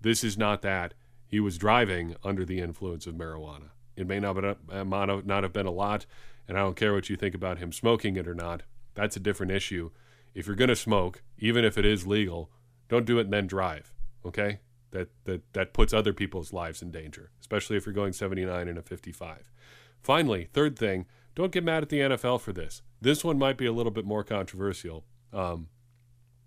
This 0.00 0.24
is 0.24 0.38
not 0.38 0.62
that. 0.62 0.94
He 1.26 1.40
was 1.40 1.58
driving 1.58 2.16
under 2.24 2.44
the 2.44 2.60
influence 2.60 3.06
of 3.06 3.14
marijuana. 3.14 3.70
It 3.96 4.06
may 4.06 4.18
not, 4.18 4.42
uh, 4.42 4.54
uh, 4.70 4.84
have, 4.84 5.26
not 5.26 5.42
have 5.42 5.52
been 5.52 5.66
a 5.66 5.70
lot, 5.70 6.06
and 6.46 6.56
I 6.56 6.62
don't 6.62 6.76
care 6.76 6.94
what 6.94 7.10
you 7.10 7.16
think 7.16 7.34
about 7.34 7.58
him 7.58 7.72
smoking 7.72 8.16
it 8.16 8.26
or 8.26 8.34
not. 8.34 8.62
That's 8.94 9.16
a 9.16 9.20
different 9.20 9.52
issue. 9.52 9.90
If 10.34 10.46
you're 10.46 10.56
going 10.56 10.68
to 10.68 10.76
smoke, 10.76 11.22
even 11.38 11.64
if 11.64 11.76
it 11.76 11.84
is 11.84 12.06
legal, 12.06 12.50
don't 12.88 13.04
do 13.04 13.18
it 13.18 13.22
and 13.22 13.32
then 13.32 13.46
drive. 13.46 13.92
Okay? 14.24 14.60
That, 14.92 15.08
that, 15.24 15.52
that 15.52 15.74
puts 15.74 15.92
other 15.92 16.14
people's 16.14 16.52
lives 16.52 16.80
in 16.80 16.90
danger, 16.90 17.30
especially 17.40 17.76
if 17.76 17.84
you're 17.84 17.92
going 17.92 18.14
79 18.14 18.68
and 18.68 18.78
a 18.78 18.82
55. 18.82 19.52
Finally, 20.00 20.48
third 20.52 20.78
thing, 20.78 21.04
don't 21.38 21.52
get 21.52 21.62
mad 21.62 21.84
at 21.84 21.88
the 21.88 22.00
NFL 22.00 22.40
for 22.40 22.52
this. 22.52 22.82
This 23.00 23.22
one 23.22 23.38
might 23.38 23.56
be 23.56 23.66
a 23.66 23.72
little 23.72 23.92
bit 23.92 24.04
more 24.04 24.24
controversial. 24.24 25.04
Um, 25.32 25.68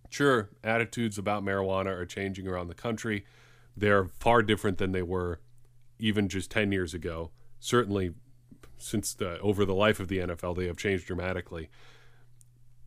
sure, 0.10 0.50
attitudes 0.66 1.18
about 1.18 1.46
marijuana 1.46 1.98
are 1.98 2.06
changing 2.06 2.46
around 2.46 2.68
the 2.68 2.76
country. 2.76 3.24
They're 3.76 4.04
far 4.04 4.44
different 4.44 4.80
than 4.80 4.92
they 4.92 5.02
were 5.02 5.40
even 5.98 6.28
just 6.28 6.52
10 6.52 6.74
years 6.74 6.94
ago. 6.94 7.32
Certainly, 7.62 8.16
since 8.80 9.14
the, 9.14 9.40
over 9.40 9.64
the 9.64 9.74
life 9.74 10.02
of 10.02 10.10
the 10.10 10.18
NFL, 10.18 10.58
they 10.58 10.66
have 10.66 10.76
changed 10.76 11.06
dramatically. 11.08 11.70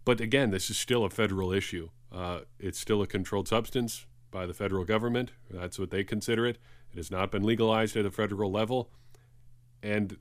But 0.05 0.21
again, 0.21 0.51
this 0.51 0.69
is 0.69 0.77
still 0.77 1.07
a 1.07 1.11
federal 1.11 1.53
issue. 1.53 1.89
Uh, 2.13 2.41
it's 2.61 2.79
still 2.79 3.01
a 3.01 3.07
controlled 3.07 3.49
substance 3.49 4.05
by 4.31 4.45
the 4.45 4.53
federal 4.53 4.85
government. 4.85 5.31
That's 5.51 5.79
what 5.79 5.89
they 5.89 6.05
consider 6.05 6.45
it. 6.45 6.59
It 6.93 6.99
has 6.99 7.11
not 7.11 7.31
been 7.31 7.45
legalized 7.45 7.97
at 7.97 8.05
a 8.05 8.11
federal 8.11 8.53
level. 8.53 8.91
And 9.83 10.19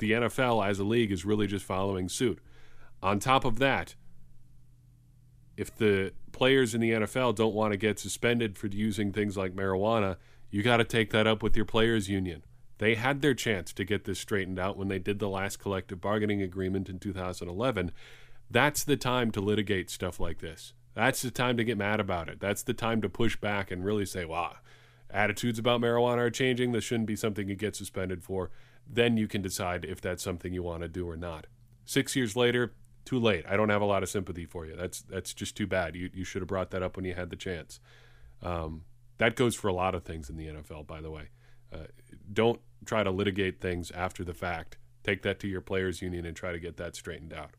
the 0.00 0.12
NFL 0.12 0.66
as 0.66 0.78
a 0.78 0.84
league 0.84 1.12
is 1.12 1.24
really 1.24 1.46
just 1.46 1.64
following 1.64 2.08
suit. 2.08 2.40
On 3.02 3.18
top 3.18 3.44
of 3.44 3.58
that, 3.60 3.94
if 5.56 5.74
the 5.76 6.12
players 6.32 6.74
in 6.74 6.80
the 6.80 6.90
NFL 6.90 7.36
don't 7.36 7.54
want 7.54 7.72
to 7.72 7.76
get 7.76 7.98
suspended 7.98 8.58
for 8.58 8.66
using 8.66 9.12
things 9.12 9.36
like 9.36 9.54
marijuana, 9.54 10.16
you 10.50 10.62
got 10.62 10.78
to 10.78 10.84
take 10.84 11.10
that 11.10 11.26
up 11.26 11.42
with 11.42 11.54
your 11.54 11.64
players' 11.64 12.08
union. 12.08 12.42
They 12.78 12.94
had 12.94 13.20
their 13.20 13.34
chance 13.34 13.72
to 13.74 13.84
get 13.84 14.04
this 14.04 14.18
straightened 14.18 14.58
out 14.58 14.76
when 14.76 14.88
they 14.88 14.98
did 14.98 15.18
the 15.18 15.28
last 15.28 15.58
collective 15.58 16.00
bargaining 16.00 16.42
agreement 16.42 16.88
in 16.88 16.98
2011. 16.98 17.92
That's 18.50 18.84
the 18.84 18.96
time 18.96 19.30
to 19.32 19.40
litigate 19.40 19.90
stuff 19.90 20.18
like 20.18 20.38
this. 20.38 20.72
That's 20.94 21.22
the 21.22 21.30
time 21.30 21.56
to 21.58 21.64
get 21.64 21.78
mad 21.78 22.00
about 22.00 22.28
it. 22.28 22.40
That's 22.40 22.62
the 22.62 22.74
time 22.74 23.02
to 23.02 23.08
push 23.08 23.36
back 23.36 23.70
and 23.70 23.84
really 23.84 24.06
say, 24.06 24.24
wow, 24.24 24.56
attitudes 25.10 25.58
about 25.58 25.80
marijuana 25.80 26.18
are 26.18 26.30
changing. 26.30 26.72
This 26.72 26.84
shouldn't 26.84 27.06
be 27.06 27.16
something 27.16 27.48
you 27.48 27.54
get 27.54 27.76
suspended 27.76 28.24
for 28.24 28.50
then 28.92 29.16
you 29.16 29.28
can 29.28 29.42
decide 29.42 29.84
if 29.84 30.00
that's 30.00 30.22
something 30.22 30.52
you 30.52 30.62
want 30.62 30.82
to 30.82 30.88
do 30.88 31.08
or 31.08 31.16
not. 31.16 31.46
Six 31.84 32.16
years 32.16 32.36
later, 32.36 32.74
too 33.04 33.18
late. 33.18 33.44
I 33.48 33.56
don't 33.56 33.70
have 33.70 33.82
a 33.82 33.86
lot 33.86 34.02
of 34.02 34.08
sympathy 34.08 34.44
for 34.44 34.66
you. 34.66 34.76
That's 34.76 35.02
that's 35.02 35.32
just 35.32 35.56
too 35.56 35.66
bad. 35.66 35.94
You 35.94 36.10
you 36.12 36.24
should 36.24 36.42
have 36.42 36.48
brought 36.48 36.70
that 36.70 36.82
up 36.82 36.96
when 36.96 37.04
you 37.04 37.14
had 37.14 37.30
the 37.30 37.36
chance. 37.36 37.80
Um, 38.42 38.82
that 39.18 39.36
goes 39.36 39.54
for 39.54 39.68
a 39.68 39.72
lot 39.72 39.94
of 39.94 40.04
things 40.04 40.30
in 40.30 40.36
the 40.36 40.46
NFL, 40.46 40.86
by 40.86 41.00
the 41.00 41.10
way. 41.10 41.28
Uh, 41.72 41.86
don't 42.32 42.60
try 42.84 43.02
to 43.02 43.10
litigate 43.10 43.60
things 43.60 43.90
after 43.90 44.24
the 44.24 44.34
fact. 44.34 44.78
Take 45.04 45.22
that 45.22 45.40
to 45.40 45.48
your 45.48 45.60
players' 45.60 46.02
union 46.02 46.26
and 46.26 46.36
try 46.36 46.52
to 46.52 46.58
get 46.58 46.76
that 46.78 46.96
straightened 46.96 47.32
out. 47.32 47.50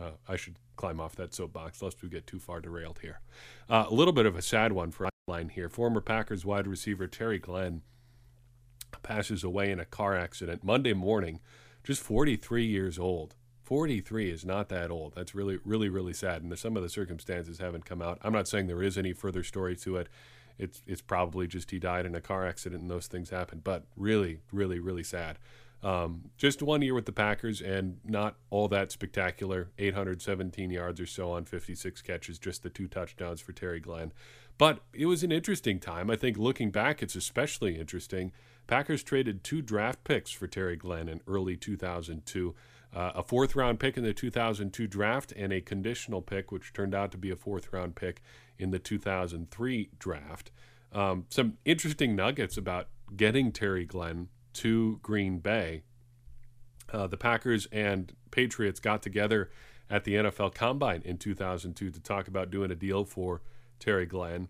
Uh, 0.00 0.12
I 0.26 0.36
should 0.36 0.56
climb 0.76 1.00
off 1.00 1.14
that 1.16 1.34
soapbox 1.34 1.82
lest 1.82 2.02
we 2.02 2.08
get 2.08 2.26
too 2.26 2.40
far 2.40 2.60
derailed 2.60 2.98
here. 3.00 3.20
Uh, 3.68 3.84
a 3.88 3.94
little 3.94 4.12
bit 4.12 4.26
of 4.26 4.36
a 4.36 4.42
sad 4.42 4.72
one 4.72 4.90
for 4.90 5.08
line 5.26 5.48
here. 5.50 5.68
Former 5.68 6.00
Packers 6.00 6.44
wide 6.44 6.66
receiver 6.66 7.06
Terry 7.06 7.38
Glenn 7.38 7.82
passes 9.02 9.44
away 9.44 9.70
in 9.70 9.80
a 9.80 9.84
car 9.84 10.16
accident 10.16 10.64
Monday 10.64 10.92
morning, 10.92 11.40
just 11.82 12.02
43 12.02 12.64
years 12.64 12.98
old. 12.98 13.34
43 13.62 14.30
is 14.30 14.44
not 14.44 14.68
that 14.68 14.90
old. 14.90 15.14
That's 15.14 15.34
really, 15.34 15.58
really, 15.64 15.88
really 15.88 16.12
sad. 16.12 16.42
And 16.42 16.56
some 16.58 16.76
of 16.76 16.82
the 16.82 16.88
circumstances 16.88 17.58
haven't 17.58 17.86
come 17.86 18.02
out. 18.02 18.18
I'm 18.22 18.32
not 18.32 18.46
saying 18.46 18.66
there 18.66 18.82
is 18.82 18.98
any 18.98 19.12
further 19.12 19.42
story 19.42 19.74
to 19.76 19.96
it. 19.96 20.08
It's 20.58 20.82
it's 20.86 21.00
probably 21.00 21.46
just 21.46 21.70
he 21.70 21.78
died 21.78 22.06
in 22.06 22.14
a 22.14 22.20
car 22.20 22.46
accident 22.46 22.82
and 22.82 22.90
those 22.90 23.06
things 23.06 23.30
happen. 23.30 23.60
But 23.64 23.84
really, 23.96 24.40
really, 24.52 24.78
really 24.78 25.02
sad. 25.02 25.38
Um, 25.82 26.30
just 26.38 26.62
one 26.62 26.80
year 26.80 26.94
with 26.94 27.04
the 27.04 27.12
Packers 27.12 27.60
and 27.60 27.98
not 28.04 28.36
all 28.48 28.68
that 28.68 28.90
spectacular. 28.90 29.70
817 29.78 30.70
yards 30.70 31.00
or 31.00 31.06
so 31.06 31.32
on 31.32 31.44
56 31.44 32.00
catches, 32.02 32.38
just 32.38 32.62
the 32.62 32.70
two 32.70 32.88
touchdowns 32.88 33.40
for 33.40 33.52
Terry 33.52 33.80
Glenn. 33.80 34.12
But 34.56 34.80
it 34.92 35.06
was 35.06 35.22
an 35.22 35.32
interesting 35.32 35.80
time. 35.80 36.10
I 36.10 36.16
think 36.16 36.38
looking 36.38 36.70
back, 36.70 37.02
it's 37.02 37.16
especially 37.16 37.78
interesting. 37.78 38.32
Packers 38.66 39.02
traded 39.02 39.44
two 39.44 39.62
draft 39.62 40.04
picks 40.04 40.30
for 40.30 40.46
Terry 40.46 40.76
Glenn 40.76 41.08
in 41.08 41.20
early 41.26 41.56
2002. 41.56 42.54
Uh, 42.94 43.12
a 43.14 43.22
fourth 43.22 43.56
round 43.56 43.80
pick 43.80 43.96
in 43.96 44.04
the 44.04 44.14
2002 44.14 44.86
draft 44.86 45.32
and 45.36 45.52
a 45.52 45.60
conditional 45.60 46.22
pick, 46.22 46.52
which 46.52 46.72
turned 46.72 46.94
out 46.94 47.10
to 47.10 47.18
be 47.18 47.30
a 47.30 47.36
fourth 47.36 47.72
round 47.72 47.96
pick 47.96 48.22
in 48.58 48.70
the 48.70 48.78
2003 48.78 49.90
draft. 49.98 50.50
Um, 50.92 51.26
some 51.28 51.58
interesting 51.64 52.14
nuggets 52.14 52.56
about 52.56 52.88
getting 53.16 53.50
Terry 53.50 53.84
Glenn 53.84 54.28
to 54.54 55.00
Green 55.02 55.38
Bay. 55.38 55.82
Uh, 56.92 57.08
the 57.08 57.16
Packers 57.16 57.66
and 57.72 58.12
Patriots 58.30 58.78
got 58.78 59.02
together 59.02 59.50
at 59.90 60.04
the 60.04 60.14
NFL 60.14 60.54
Combine 60.54 61.02
in 61.04 61.18
2002 61.18 61.90
to 61.90 62.00
talk 62.00 62.28
about 62.28 62.50
doing 62.50 62.70
a 62.70 62.76
deal 62.76 63.04
for 63.04 63.42
Terry 63.80 64.06
Glenn. 64.06 64.48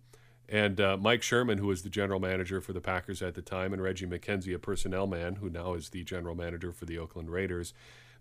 And 0.48 0.80
uh, 0.80 0.96
Mike 0.98 1.22
Sherman, 1.22 1.58
who 1.58 1.68
was 1.68 1.82
the 1.82 1.88
general 1.88 2.20
manager 2.20 2.60
for 2.60 2.72
the 2.72 2.80
Packers 2.80 3.22
at 3.22 3.34
the 3.34 3.42
time, 3.42 3.72
and 3.72 3.82
Reggie 3.82 4.06
McKenzie, 4.06 4.54
a 4.54 4.58
personnel 4.58 5.06
man 5.06 5.36
who 5.36 5.48
now 5.48 5.74
is 5.74 5.88
the 5.88 6.04
general 6.04 6.34
manager 6.34 6.72
for 6.72 6.84
the 6.84 6.98
Oakland 6.98 7.30
Raiders, 7.30 7.72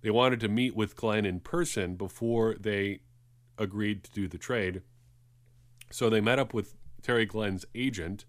they 0.01 0.09
wanted 0.09 0.39
to 0.41 0.47
meet 0.47 0.75
with 0.75 0.95
Glenn 0.95 1.25
in 1.25 1.39
person 1.39 1.95
before 1.95 2.55
they 2.59 3.01
agreed 3.57 4.03
to 4.03 4.11
do 4.11 4.27
the 4.27 4.37
trade. 4.37 4.81
So 5.91 6.09
they 6.09 6.21
met 6.21 6.39
up 6.39 6.53
with 6.53 6.75
Terry 7.01 7.25
Glenn's 7.25 7.65
agent, 7.75 8.25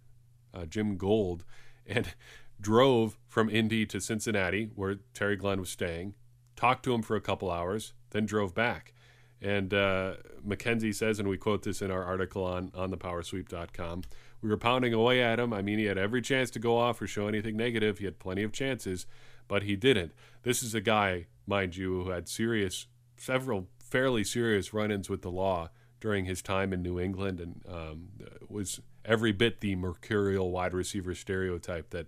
uh, 0.53 0.67
Jim 0.67 0.97
Gold, 0.97 1.45
and 1.87 2.15
drove 2.61 3.19
from 3.27 3.49
Indy 3.49 3.87
to 3.87 4.01
Cincinnati, 4.01 4.71
where 4.75 4.97
Terry 5.13 5.37
Glenn 5.37 5.61
was 5.61 5.71
staying, 5.71 6.15
talked 6.57 6.85
to 6.85 6.95
him 6.95 7.03
for 7.03 7.17
a 7.17 7.21
couple 7.21 7.51
hours, 7.51 7.93
then 8.11 8.27
drove 8.27 8.55
back. 8.55 8.93
And 9.41 9.75
uh, 9.75 10.15
McKenzie 10.47 10.95
says, 10.95 11.19
and 11.19 11.29
we 11.29 11.37
quote 11.37 11.63
this 11.63 11.83
in 11.83 11.91
our 11.91 12.03
article 12.03 12.45
on, 12.45 12.71
on 12.75 12.91
thepowersweep.com, 12.91 14.03
we 14.41 14.49
were 14.49 14.57
pounding 14.57 14.95
away 14.95 15.23
at 15.23 15.39
him. 15.39 15.53
I 15.53 15.63
mean, 15.63 15.79
he 15.79 15.87
had 15.87 15.99
every 15.99 16.23
chance 16.23 16.51
to 16.51 16.59
go 16.59 16.79
off 16.79 17.01
or 17.01 17.07
show 17.07 17.29
anything 17.29 17.57
negative. 17.57 17.99
He 17.99 18.05
had 18.05 18.19
plenty 18.19 18.43
of 18.43 18.53
chances, 18.53 19.07
but 19.49 19.63
he 19.63 19.77
didn't. 19.77 20.13
This 20.43 20.63
is 20.63 20.75
a 20.75 20.81
guy, 20.81 21.27
mind 21.47 21.77
you, 21.77 22.05
who 22.05 22.11
had 22.11 22.29
serious, 22.29 22.87
several 23.17 23.69
fairly 23.79 24.25
serious 24.25 24.73
run 24.73 24.91
ins 24.91 25.09
with 25.09 25.23
the 25.23 25.31
law 25.31 25.71
during 26.01 26.25
his 26.25 26.43
time 26.43 26.73
in 26.73 26.83
New 26.83 27.01
England 27.01 27.41
and 27.41 27.63
um, 27.67 28.09
was 28.49 28.81
every 29.05 29.33
bit 29.33 29.61
the 29.61 29.77
mercurial 29.77 30.51
wide 30.51 30.75
receiver 30.75 31.15
stereotype 31.15 31.91
that, 31.91 32.07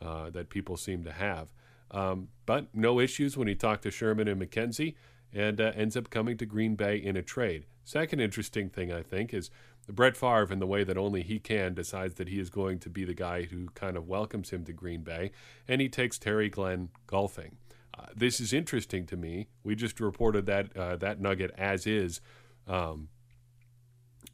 uh, 0.00 0.30
that 0.30 0.50
people 0.50 0.76
seem 0.76 1.04
to 1.04 1.12
have. 1.12 1.52
Um, 1.90 2.28
but 2.46 2.74
no 2.74 3.00
issues 3.00 3.36
when 3.36 3.48
he 3.48 3.54
talked 3.54 3.82
to 3.82 3.90
Sherman 3.90 4.28
and 4.28 4.40
McKenzie 4.40 4.94
and 5.32 5.60
uh, 5.60 5.72
ends 5.74 5.96
up 5.96 6.10
coming 6.10 6.36
to 6.36 6.46
Green 6.46 6.74
Bay 6.74 6.96
in 6.96 7.16
a 7.16 7.22
trade. 7.22 7.66
Second 7.84 8.20
interesting 8.20 8.68
thing, 8.68 8.92
I 8.92 9.02
think, 9.02 9.34
is 9.34 9.50
Brett 9.88 10.16
Favre, 10.16 10.52
in 10.52 10.60
the 10.60 10.66
way 10.66 10.84
that 10.84 10.96
only 10.96 11.22
he 11.22 11.38
can, 11.40 11.74
decides 11.74 12.14
that 12.14 12.28
he 12.28 12.38
is 12.38 12.50
going 12.50 12.78
to 12.80 12.90
be 12.90 13.04
the 13.04 13.14
guy 13.14 13.44
who 13.44 13.66
kind 13.74 13.96
of 13.96 14.06
welcomes 14.06 14.50
him 14.50 14.64
to 14.64 14.72
Green 14.72 15.02
Bay, 15.02 15.32
and 15.66 15.80
he 15.80 15.88
takes 15.88 16.18
Terry 16.18 16.48
Glenn 16.48 16.90
golfing. 17.06 17.56
Uh, 17.98 18.06
this 18.14 18.40
is 18.40 18.52
interesting 18.52 19.06
to 19.06 19.16
me. 19.16 19.48
We 19.64 19.74
just 19.74 20.00
reported 20.00 20.46
that 20.46 20.76
uh, 20.76 20.96
that 20.96 21.20
nugget 21.20 21.52
as 21.58 21.86
is 21.86 22.20
um, 22.66 23.08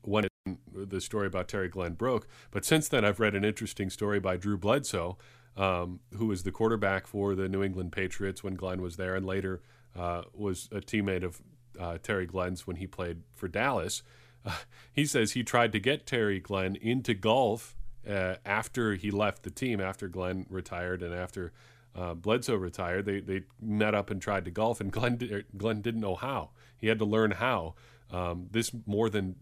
when 0.03 0.29
the 0.75 1.01
story 1.01 1.27
about 1.27 1.49
Terry 1.49 1.69
Glenn 1.69 1.95
broke. 1.95 2.29
But 2.51 2.65
since 2.65 2.89
then, 2.89 3.05
I've 3.05 3.19
read 3.19 3.35
an 3.35 3.45
interesting 3.45 3.91
story 3.91 4.21
by 4.21 4.37
Drew 4.37 4.57
Bledsoe, 4.57 5.19
um, 5.57 6.01
who 6.15 6.27
was 6.27 6.45
the 6.45 6.53
quarterback 6.53 7.07
for 7.07 7.35
the 7.35 7.49
New 7.49 7.63
England 7.63 7.93
Patriots 7.93 8.45
when 8.45 8.55
Glenn 8.55 8.81
was 8.81 8.97
there, 8.97 9.17
and 9.17 9.27
later 9.27 9.61
uh, 9.97 10.23
was 10.35 10.69
a 10.73 10.81
teammate 10.81 11.25
of 11.25 11.41
uh, 11.79 11.99
Terry 12.03 12.27
Glenn's 12.27 12.67
when 12.67 12.77
he 12.77 12.87
played 12.87 13.23
for 13.35 13.49
Dallas. 13.49 14.03
Uh, 14.45 14.57
he 14.93 15.05
says 15.05 15.33
he 15.33 15.43
tried 15.43 15.73
to 15.73 15.81
get 15.81 16.07
Terry 16.07 16.41
Glenn 16.41 16.77
into 16.77 17.15
golf 17.15 17.77
uh, 18.09 18.37
after 18.45 18.95
he 18.95 19.11
left 19.11 19.43
the 19.43 19.51
team, 19.51 19.81
after 19.81 20.09
Glenn 20.09 20.47
retired 20.49 21.03
and 21.03 21.15
after 21.15 21.53
uh, 21.95 22.15
Bledsoe 22.15 22.57
retired. 22.57 23.05
They, 23.05 23.21
they 23.21 23.43
met 23.61 23.95
up 23.95 24.11
and 24.11 24.21
tried 24.21 24.45
to 24.47 24.51
golf, 24.51 24.81
and 24.81 24.93
Glenn, 24.93 25.45
Glenn 25.57 25.81
didn't 25.83 26.01
know 26.01 26.15
how. 26.15 26.51
He 26.77 26.89
had 26.89 26.99
to 26.99 27.05
learn 27.05 27.33
how. 27.33 27.75
Um, 28.11 28.49
this 28.51 28.73
more 28.87 29.11
than 29.11 29.37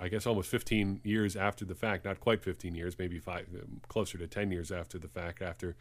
I 0.00 0.08
guess 0.08 0.26
almost 0.26 0.48
15 0.50 1.00
years 1.02 1.36
after 1.36 1.64
the 1.64 1.74
fact, 1.74 2.04
not 2.04 2.20
quite 2.20 2.42
15 2.42 2.74
years, 2.74 2.98
maybe 2.98 3.18
five, 3.18 3.48
closer 3.88 4.18
to 4.18 4.26
10 4.26 4.50
years 4.50 4.70
after 4.70 4.98
the 4.98 5.08
fact, 5.08 5.42
after 5.42 5.76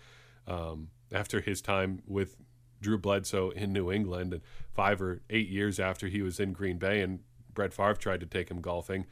um, 0.47 0.89
after 1.11 1.41
his 1.41 1.61
time 1.61 2.01
with 2.07 2.37
Drew 2.81 2.97
Bledsoe 2.97 3.49
in 3.51 3.73
New 3.73 3.91
England, 3.91 4.33
and 4.33 4.41
five 4.73 5.01
or 5.01 5.21
eight 5.29 5.49
years 5.49 5.79
after 5.79 6.07
he 6.07 6.21
was 6.21 6.39
in 6.39 6.53
Green 6.53 6.77
Bay, 6.77 7.01
and 7.01 7.19
Brett 7.53 7.73
Favre 7.73 7.95
tried 7.95 8.19
to 8.19 8.25
take 8.25 8.49
him 8.49 8.61
golfing, 8.61 9.05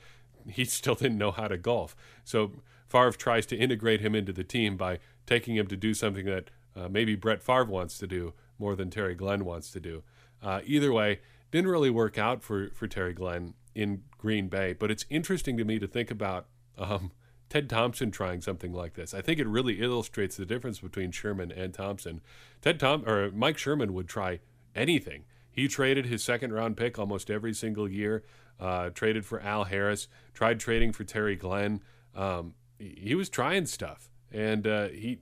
he 0.47 0.65
still 0.65 0.95
didn't 0.95 1.17
know 1.17 1.31
how 1.31 1.47
to 1.47 1.57
golf. 1.57 1.95
So 2.23 2.51
Favre 2.87 3.11
tries 3.11 3.45
to 3.47 3.55
integrate 3.55 4.01
him 4.01 4.15
into 4.15 4.31
the 4.31 4.43
team 4.43 4.77
by 4.77 4.99
taking 5.25 5.55
him 5.55 5.67
to 5.67 5.77
do 5.77 5.93
something 5.93 6.25
that 6.25 6.51
uh, 6.75 6.87
maybe 6.89 7.15
Brett 7.15 7.41
Favre 7.41 7.65
wants 7.65 7.97
to 7.99 8.07
do 8.07 8.33
more 8.59 8.75
than 8.75 8.89
Terry 8.89 9.15
Glenn 9.15 9.45
wants 9.45 9.71
to 9.71 9.79
do. 9.79 10.03
Uh, 10.41 10.61
either 10.65 10.91
way, 10.93 11.19
didn't 11.51 11.71
really 11.71 11.89
work 11.89 12.17
out 12.17 12.43
for 12.43 12.69
for 12.73 12.87
Terry 12.87 13.13
Glenn 13.13 13.53
in 13.73 14.03
Green 14.17 14.47
Bay. 14.47 14.73
But 14.73 14.91
it's 14.91 15.05
interesting 15.09 15.57
to 15.57 15.65
me 15.65 15.79
to 15.79 15.87
think 15.87 16.11
about. 16.11 16.47
Um, 16.77 17.11
Ted 17.49 17.69
Thompson 17.69 18.11
trying 18.11 18.41
something 18.41 18.73
like 18.73 18.95
this. 18.95 19.13
I 19.13 19.21
think 19.21 19.39
it 19.39 19.47
really 19.47 19.81
illustrates 19.81 20.35
the 20.35 20.45
difference 20.45 20.79
between 20.79 21.11
Sherman 21.11 21.51
and 21.51 21.73
Thompson. 21.73 22.21
Ted 22.61 22.79
Tom 22.79 23.07
or 23.07 23.31
Mike 23.31 23.57
Sherman 23.57 23.93
would 23.93 24.07
try 24.07 24.39
anything. 24.75 25.25
He 25.51 25.67
traded 25.67 26.05
his 26.05 26.23
second 26.23 26.53
round 26.53 26.75
pick 26.75 26.99
almost 26.99 27.29
every 27.29 27.53
single 27.53 27.89
year. 27.89 28.23
Uh, 28.59 28.89
traded 28.89 29.25
for 29.25 29.39
Al 29.41 29.65
Harris. 29.65 30.07
Tried 30.33 30.59
trading 30.59 30.91
for 30.91 31.03
Terry 31.03 31.35
Glenn. 31.35 31.81
Um, 32.13 32.55
he 32.77 33.15
was 33.15 33.29
trying 33.29 33.65
stuff, 33.65 34.09
and 34.31 34.67
uh, 34.67 34.87
he, 34.89 35.19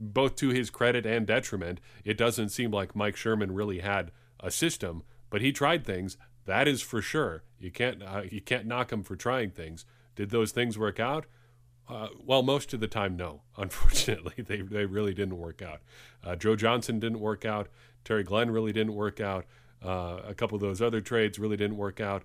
both 0.00 0.34
to 0.36 0.48
his 0.48 0.70
credit 0.70 1.06
and 1.06 1.26
detriment, 1.26 1.80
it 2.04 2.16
doesn't 2.16 2.48
seem 2.48 2.70
like 2.70 2.96
Mike 2.96 3.16
Sherman 3.16 3.52
really 3.54 3.80
had 3.80 4.10
a 4.40 4.50
system, 4.50 5.02
but 5.30 5.40
he 5.40 5.52
tried 5.52 5.84
things. 5.84 6.16
That 6.46 6.68
is 6.68 6.82
for 6.82 7.02
sure. 7.02 7.42
You 7.58 7.70
can't 7.70 8.02
uh, 8.02 8.22
you 8.30 8.40
can't 8.40 8.66
knock 8.66 8.92
him 8.92 9.02
for 9.02 9.16
trying 9.16 9.50
things. 9.50 9.84
Did 10.16 10.30
those 10.30 10.50
things 10.50 10.76
work 10.76 10.98
out? 10.98 11.26
Uh, 11.88 12.08
well, 12.24 12.42
most 12.42 12.74
of 12.74 12.80
the 12.80 12.88
time, 12.88 13.16
no. 13.16 13.42
Unfortunately, 13.56 14.42
they, 14.44 14.62
they 14.62 14.86
really 14.86 15.14
didn't 15.14 15.38
work 15.38 15.62
out. 15.62 15.80
Uh, 16.24 16.34
Joe 16.34 16.56
Johnson 16.56 16.98
didn't 16.98 17.20
work 17.20 17.44
out. 17.44 17.68
Terry 18.04 18.24
Glenn 18.24 18.50
really 18.50 18.72
didn't 18.72 18.94
work 18.94 19.20
out. 19.20 19.46
Uh, 19.84 20.20
a 20.26 20.34
couple 20.34 20.56
of 20.56 20.62
those 20.62 20.82
other 20.82 21.00
trades 21.00 21.38
really 21.38 21.56
didn't 21.56 21.76
work 21.76 22.00
out. 22.00 22.24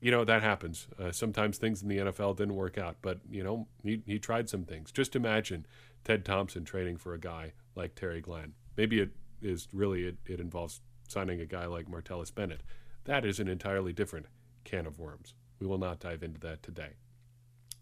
You 0.00 0.10
know, 0.10 0.24
that 0.24 0.42
happens. 0.42 0.88
Uh, 0.98 1.12
sometimes 1.12 1.58
things 1.58 1.82
in 1.82 1.88
the 1.88 1.98
NFL 1.98 2.36
didn't 2.36 2.56
work 2.56 2.78
out, 2.78 2.96
but, 3.02 3.20
you 3.30 3.44
know, 3.44 3.68
he, 3.82 4.02
he 4.06 4.18
tried 4.18 4.48
some 4.48 4.64
things. 4.64 4.90
Just 4.90 5.14
imagine 5.14 5.66
Ted 6.02 6.24
Thompson 6.24 6.64
trading 6.64 6.96
for 6.96 7.14
a 7.14 7.20
guy 7.20 7.52
like 7.76 7.94
Terry 7.94 8.20
Glenn. 8.20 8.54
Maybe 8.76 9.00
it 9.00 9.10
is 9.40 9.68
really, 9.72 10.04
it, 10.04 10.16
it 10.26 10.40
involves 10.40 10.80
signing 11.08 11.40
a 11.40 11.46
guy 11.46 11.66
like 11.66 11.86
Martellus 11.86 12.34
Bennett. 12.34 12.62
That 13.04 13.24
is 13.24 13.38
an 13.38 13.48
entirely 13.48 13.92
different 13.92 14.26
can 14.64 14.86
of 14.86 14.98
worms. 14.98 15.34
We 15.62 15.68
will 15.68 15.78
not 15.78 16.00
dive 16.00 16.24
into 16.24 16.40
that 16.40 16.60
today. 16.60 16.94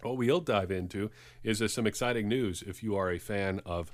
What 0.02 0.18
we'll 0.18 0.40
dive 0.40 0.70
into 0.70 1.10
is 1.42 1.62
some 1.72 1.86
exciting 1.86 2.28
news 2.28 2.62
if 2.66 2.82
you 2.82 2.94
are 2.94 3.10
a 3.10 3.18
fan 3.18 3.62
of 3.64 3.90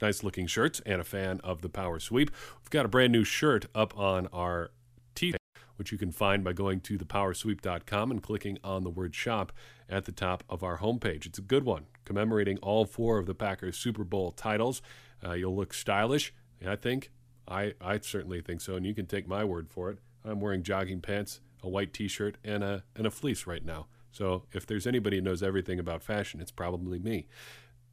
nice 0.00 0.24
looking 0.24 0.46
shirts 0.46 0.80
and 0.86 0.98
a 0.98 1.04
fan 1.04 1.38
of 1.44 1.60
the 1.60 1.68
Power 1.68 2.00
Sweep. 2.00 2.30
We've 2.62 2.70
got 2.70 2.86
a 2.86 2.88
brand 2.88 3.12
new 3.12 3.22
shirt 3.22 3.66
up 3.74 3.96
on 3.98 4.28
our 4.32 4.70
t 5.14 5.34
which 5.76 5.92
you 5.92 5.98
can 5.98 6.10
find 6.10 6.42
by 6.42 6.54
going 6.54 6.80
to 6.80 6.96
thepowersweep.com 6.96 8.10
and 8.10 8.22
clicking 8.22 8.56
on 8.64 8.82
the 8.82 8.90
word 8.90 9.14
shop 9.14 9.52
at 9.90 10.06
the 10.06 10.12
top 10.12 10.42
of 10.48 10.62
our 10.62 10.78
homepage. 10.78 11.26
It's 11.26 11.38
a 11.38 11.42
good 11.42 11.64
one, 11.64 11.84
commemorating 12.06 12.56
all 12.58 12.86
four 12.86 13.18
of 13.18 13.26
the 13.26 13.34
Packers 13.34 13.76
Super 13.76 14.04
Bowl 14.04 14.32
titles. 14.32 14.80
Uh, 15.22 15.32
you'll 15.32 15.56
look 15.56 15.74
stylish, 15.74 16.32
I 16.66 16.76
think, 16.76 17.10
I, 17.46 17.74
I 17.78 17.98
certainly 17.98 18.40
think 18.40 18.62
so, 18.62 18.76
and 18.76 18.86
you 18.86 18.94
can 18.94 19.04
take 19.04 19.28
my 19.28 19.44
word 19.44 19.68
for 19.68 19.90
it. 19.90 19.98
I'm 20.24 20.40
wearing 20.40 20.62
jogging 20.62 21.00
pants, 21.02 21.40
a 21.62 21.68
white 21.68 21.92
T-shirt, 21.92 22.36
and 22.44 22.62
a 22.62 22.84
and 22.96 23.06
a 23.06 23.10
fleece 23.10 23.46
right 23.46 23.64
now. 23.64 23.86
So 24.10 24.44
if 24.52 24.66
there's 24.66 24.86
anybody 24.86 25.16
who 25.16 25.22
knows 25.22 25.42
everything 25.42 25.78
about 25.78 26.02
fashion, 26.02 26.40
it's 26.40 26.50
probably 26.50 26.98
me. 26.98 27.26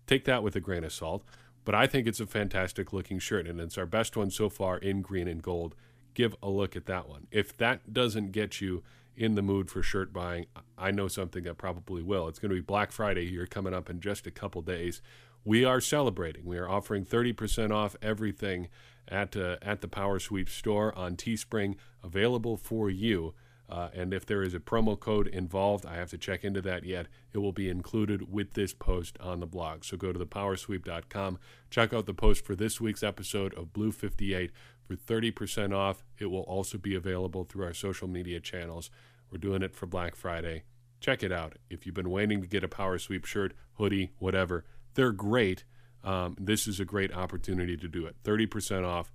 Take 0.05 0.25
that 0.25 0.43
with 0.43 0.55
a 0.55 0.59
grain 0.59 0.83
of 0.83 0.91
salt. 0.91 1.23
But 1.65 1.75
I 1.75 1.88
think 1.88 2.07
it's 2.07 2.19
a 2.19 2.25
fantastic 2.25 2.93
looking 2.93 3.19
shirt, 3.19 3.47
and 3.47 3.59
it's 3.59 3.77
our 3.77 3.85
best 3.85 4.17
one 4.17 4.31
so 4.31 4.49
far 4.49 4.77
in 4.77 5.01
green 5.01 5.27
and 5.27 5.41
gold. 5.41 5.75
Give 6.13 6.35
a 6.41 6.49
look 6.49 6.75
at 6.75 6.88
that 6.88 7.07
one. 7.07 7.27
If 7.31 7.55
that 7.57 7.93
doesn't 7.93 8.31
get 8.31 8.59
you 8.59 8.83
in 9.15 9.35
the 9.35 9.41
mood 9.41 9.69
for 9.69 9.83
shirt 9.83 10.11
buying, 10.11 10.47
I 10.77 10.91
know 10.91 11.07
something 11.07 11.43
that 11.43 11.57
probably 11.57 12.01
will. 12.01 12.27
It's 12.27 12.39
going 12.39 12.49
to 12.49 12.55
be 12.55 12.61
Black 12.61 12.91
Friday 12.91 13.29
here 13.29 13.45
coming 13.45 13.73
up 13.73 13.89
in 13.89 13.99
just 13.99 14.25
a 14.25 14.31
couple 14.31 14.61
days. 14.61 15.01
We 15.45 15.63
are 15.63 15.81
celebrating. 15.81 16.45
We 16.45 16.57
are 16.57 16.69
offering 16.69 17.05
30% 17.05 17.71
off 17.71 17.95
everything 18.01 18.69
at 19.07 19.35
uh, 19.35 19.57
at 19.61 19.81
the 19.81 19.88
Power 19.88 20.19
Sweep 20.19 20.49
store 20.49 20.95
on 20.97 21.15
Teespring, 21.15 21.75
available 22.03 22.57
for 22.57 22.89
you. 22.89 23.33
Uh, 23.69 23.89
and 23.93 24.13
if 24.13 24.25
there 24.25 24.41
is 24.41 24.55
a 24.55 24.59
promo 24.59 24.99
code 24.99 25.27
involved, 25.27 25.85
I 25.85 25.95
have 25.95 26.09
to 26.09 26.17
check 26.17 26.43
into 26.43 26.61
that 26.61 26.83
yet. 26.83 27.07
It 27.33 27.38
will 27.38 27.51
be 27.51 27.69
included 27.69 28.31
with 28.31 28.53
this 28.53 28.73
post 28.73 29.17
on 29.19 29.39
the 29.39 29.45
blog. 29.45 29.83
So 29.83 29.95
go 29.95 30.11
to 30.11 30.19
thepowersweep.com, 30.19 31.39
check 31.69 31.93
out 31.93 32.07
the 32.07 32.13
post 32.13 32.43
for 32.45 32.55
this 32.55 32.81
week's 32.81 33.03
episode 33.03 33.53
of 33.53 33.71
Blue 33.71 33.91
58 33.91 34.51
for 34.88 34.95
30% 34.95 35.75
off. 35.75 36.03
It 36.17 36.27
will 36.27 36.41
also 36.41 36.79
be 36.79 36.95
available 36.95 37.43
through 37.43 37.65
our 37.65 37.73
social 37.73 38.07
media 38.07 38.39
channels. 38.39 38.89
We're 39.31 39.38
doing 39.38 39.61
it 39.61 39.75
for 39.75 39.85
Black 39.85 40.15
Friday. 40.15 40.63
Check 40.99 41.21
it 41.21 41.31
out. 41.31 41.57
If 41.69 41.85
you've 41.85 41.95
been 41.95 42.09
waiting 42.09 42.41
to 42.41 42.47
get 42.47 42.63
a 42.63 42.67
Power 42.67 42.97
Sweep 42.97 43.25
shirt, 43.25 43.53
hoodie, 43.73 44.11
whatever, 44.17 44.65
they're 44.95 45.11
great. 45.11 45.63
Um, 46.03 46.35
this 46.39 46.67
is 46.67 46.79
a 46.79 46.85
great 46.85 47.13
opportunity 47.13 47.77
to 47.77 47.88
do 47.88 48.05
it. 48.05 48.15
30% 48.23 48.85
off. 48.85 49.11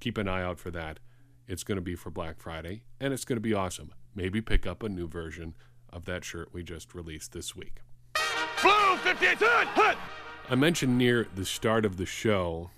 Keep 0.00 0.18
an 0.18 0.28
eye 0.28 0.42
out 0.42 0.58
for 0.58 0.70
that. 0.70 1.00
It's 1.48 1.64
going 1.64 1.76
to 1.76 1.82
be 1.82 1.94
for 1.94 2.10
Black 2.10 2.40
Friday, 2.40 2.82
and 3.00 3.12
it's 3.12 3.24
going 3.24 3.36
to 3.36 3.40
be 3.40 3.54
awesome. 3.54 3.92
Maybe 4.14 4.40
pick 4.40 4.66
up 4.66 4.82
a 4.82 4.88
new 4.88 5.06
version 5.06 5.54
of 5.92 6.04
that 6.06 6.24
shirt 6.24 6.52
we 6.52 6.62
just 6.62 6.94
released 6.94 7.32
this 7.32 7.54
week. 7.54 7.82
Blue 8.62 8.96
58 8.96 9.38
I 10.48 10.54
mentioned 10.54 10.96
near 10.96 11.26
the 11.34 11.44
start 11.44 11.84
of 11.84 11.96
the 11.96 12.06
show 12.06 12.70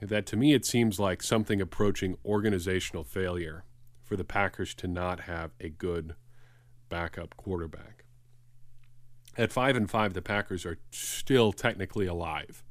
that 0.00 0.26
to 0.26 0.36
me 0.36 0.52
it 0.52 0.64
seems 0.64 1.00
like 1.00 1.22
something 1.22 1.60
approaching 1.60 2.16
organizational 2.24 3.04
failure 3.04 3.64
for 4.02 4.16
the 4.16 4.24
Packers 4.24 4.74
to 4.74 4.86
not 4.86 5.20
have 5.20 5.52
a 5.60 5.68
good 5.68 6.14
backup 6.88 7.36
quarterback. 7.36 8.04
At 9.36 9.52
five 9.52 9.76
and 9.76 9.90
five, 9.90 10.14
the 10.14 10.22
Packers 10.22 10.64
are 10.64 10.78
still 10.90 11.52
technically 11.52 12.06
alive 12.06 12.62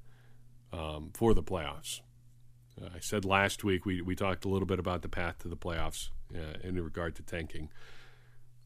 um, 0.71 1.11
for 1.13 1.33
the 1.33 1.43
playoffs. 1.43 2.01
Uh, 2.81 2.89
I 2.95 2.99
said 2.99 3.25
last 3.25 3.63
week 3.63 3.85
we, 3.85 4.01
we 4.01 4.15
talked 4.15 4.45
a 4.45 4.49
little 4.49 4.65
bit 4.65 4.79
about 4.79 5.01
the 5.01 5.09
path 5.09 5.39
to 5.39 5.47
the 5.47 5.57
playoffs 5.57 6.09
uh, 6.33 6.57
in 6.63 6.81
regard 6.81 7.15
to 7.15 7.23
tanking. 7.23 7.69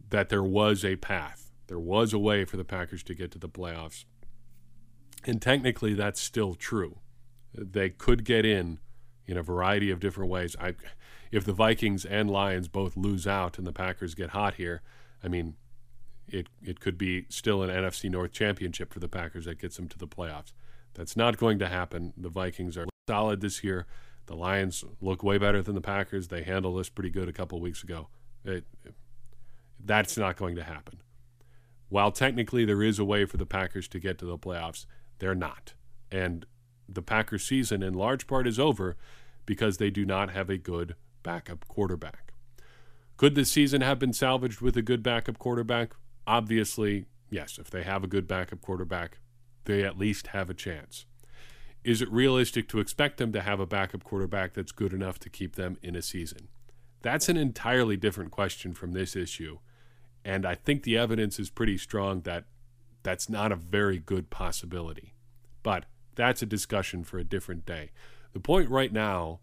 That 0.09 0.29
there 0.29 0.43
was 0.43 0.85
a 0.85 0.95
path, 0.95 1.51
there 1.67 1.79
was 1.79 2.13
a 2.13 2.19
way 2.19 2.45
for 2.45 2.55
the 2.57 2.63
Packers 2.63 3.03
to 3.03 3.13
get 3.13 3.31
to 3.31 3.39
the 3.39 3.49
playoffs, 3.49 4.05
and 5.25 5.41
technically 5.41 5.93
that's 5.93 6.21
still 6.21 6.55
true. 6.55 6.99
They 7.53 7.89
could 7.89 8.23
get 8.23 8.45
in 8.45 8.79
in 9.25 9.37
a 9.37 9.43
variety 9.43 9.91
of 9.91 9.99
different 9.99 10.31
ways. 10.31 10.55
I, 10.61 10.75
if 11.31 11.43
the 11.43 11.51
Vikings 11.51 12.05
and 12.05 12.31
Lions 12.31 12.69
both 12.69 12.95
lose 12.95 13.27
out 13.27 13.57
and 13.57 13.67
the 13.67 13.73
Packers 13.73 14.15
get 14.15 14.29
hot 14.29 14.53
here, 14.55 14.81
I 15.21 15.27
mean, 15.27 15.55
it 16.27 16.47
it 16.63 16.79
could 16.79 16.97
be 16.97 17.25
still 17.29 17.61
an 17.61 17.69
NFC 17.69 18.09
North 18.09 18.31
championship 18.31 18.93
for 18.93 18.99
the 18.99 19.09
Packers 19.09 19.45
that 19.45 19.59
gets 19.59 19.75
them 19.75 19.89
to 19.89 19.97
the 19.97 20.07
playoffs. 20.07 20.53
That's 20.93 21.17
not 21.17 21.37
going 21.37 21.59
to 21.59 21.67
happen. 21.67 22.13
The 22.17 22.29
Vikings 22.29 22.77
are 22.77 22.87
solid 23.07 23.41
this 23.41 23.63
year. 23.63 23.85
The 24.25 24.35
Lions 24.35 24.83
look 25.01 25.23
way 25.23 25.37
better 25.37 25.61
than 25.61 25.75
the 25.75 25.81
Packers. 25.81 26.27
They 26.27 26.43
handled 26.43 26.79
us 26.79 26.89
pretty 26.89 27.09
good 27.09 27.29
a 27.29 27.33
couple 27.33 27.59
weeks 27.61 27.81
ago. 27.81 28.09
It, 28.43 28.65
it, 28.83 28.93
that's 29.83 30.17
not 30.17 30.35
going 30.35 30.55
to 30.55 30.63
happen. 30.63 31.01
While 31.89 32.11
technically 32.11 32.65
there 32.65 32.83
is 32.83 32.99
a 32.99 33.05
way 33.05 33.25
for 33.25 33.37
the 33.37 33.45
Packers 33.45 33.87
to 33.89 33.99
get 33.99 34.17
to 34.19 34.25
the 34.25 34.37
playoffs, 34.37 34.85
they're 35.19 35.33
not. 35.33 35.73
And 36.11 36.45
the 36.89 37.01
Packers 37.01 37.45
season 37.45 37.81
in 37.81 37.93
large 37.93 38.27
part 38.27 38.47
is 38.47 38.59
over 38.59 38.97
because 39.45 39.77
they 39.77 39.89
do 39.89 40.05
not 40.05 40.31
have 40.31 40.49
a 40.49 40.57
good 40.57 40.95
backup 41.23 41.65
quarterback. 41.67 42.33
Could 43.15 43.35
this 43.35 43.51
season 43.51 43.81
have 43.81 43.97
been 43.97 44.13
salvaged 44.13 44.59
with 44.59 44.75
a 44.75 44.81
good 44.81 45.01
backup 45.01 45.39
quarterback? 45.39 45.93
Obviously, 46.27 47.05
yes. 47.29 47.57
If 47.57 47.69
they 47.71 47.83
have 47.83 48.03
a 48.03 48.07
good 48.07 48.27
backup 48.27 48.61
quarterback, 48.61 49.19
they 49.63 49.83
at 49.83 49.97
least 49.97 50.27
have 50.27 50.49
a 50.49 50.53
chance. 50.53 51.05
Is 51.83 52.01
it 52.01 52.11
realistic 52.11 52.67
to 52.69 52.79
expect 52.79 53.17
them 53.17 53.31
to 53.31 53.41
have 53.41 53.59
a 53.59 53.65
backup 53.65 54.03
quarterback 54.03 54.53
that's 54.53 54.71
good 54.71 54.93
enough 54.93 55.19
to 55.19 55.29
keep 55.29 55.55
them 55.55 55.77
in 55.81 55.95
a 55.95 56.01
season? 56.01 56.49
That's 57.01 57.29
an 57.29 57.37
entirely 57.37 57.95
different 57.95 58.31
question 58.31 58.73
from 58.73 58.91
this 58.91 59.15
issue. 59.15 59.59
And 60.25 60.45
I 60.45 60.55
think 60.55 60.83
the 60.83 60.97
evidence 60.97 61.39
is 61.39 61.49
pretty 61.49 61.77
strong 61.77 62.21
that 62.21 62.45
that's 63.03 63.29
not 63.29 63.51
a 63.51 63.55
very 63.55 63.99
good 63.99 64.29
possibility. 64.29 65.13
But 65.63 65.85
that's 66.15 66.41
a 66.41 66.47
discussion 66.47 67.03
for 67.03 67.17
a 67.17 67.23
different 67.23 67.65
day. 67.65 67.91
The 68.33 68.39
point 68.39 68.69
right 68.69 68.91
now 68.91 69.39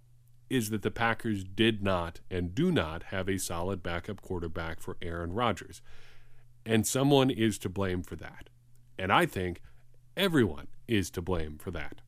is 0.50 0.70
that 0.70 0.82
the 0.82 0.90
Packers 0.90 1.44
did 1.44 1.82
not 1.82 2.20
and 2.30 2.54
do 2.54 2.70
not 2.70 3.04
have 3.04 3.28
a 3.28 3.38
solid 3.38 3.82
backup 3.82 4.20
quarterback 4.20 4.80
for 4.80 4.96
Aaron 5.00 5.32
Rodgers. 5.32 5.80
And 6.66 6.86
someone 6.86 7.30
is 7.30 7.58
to 7.58 7.68
blame 7.68 8.02
for 8.02 8.16
that. 8.16 8.50
And 8.98 9.12
I 9.12 9.26
think 9.26 9.62
everyone 10.16 10.68
is 10.86 11.10
to 11.10 11.22
blame 11.22 11.58
for 11.58 11.70
that. 11.70 12.02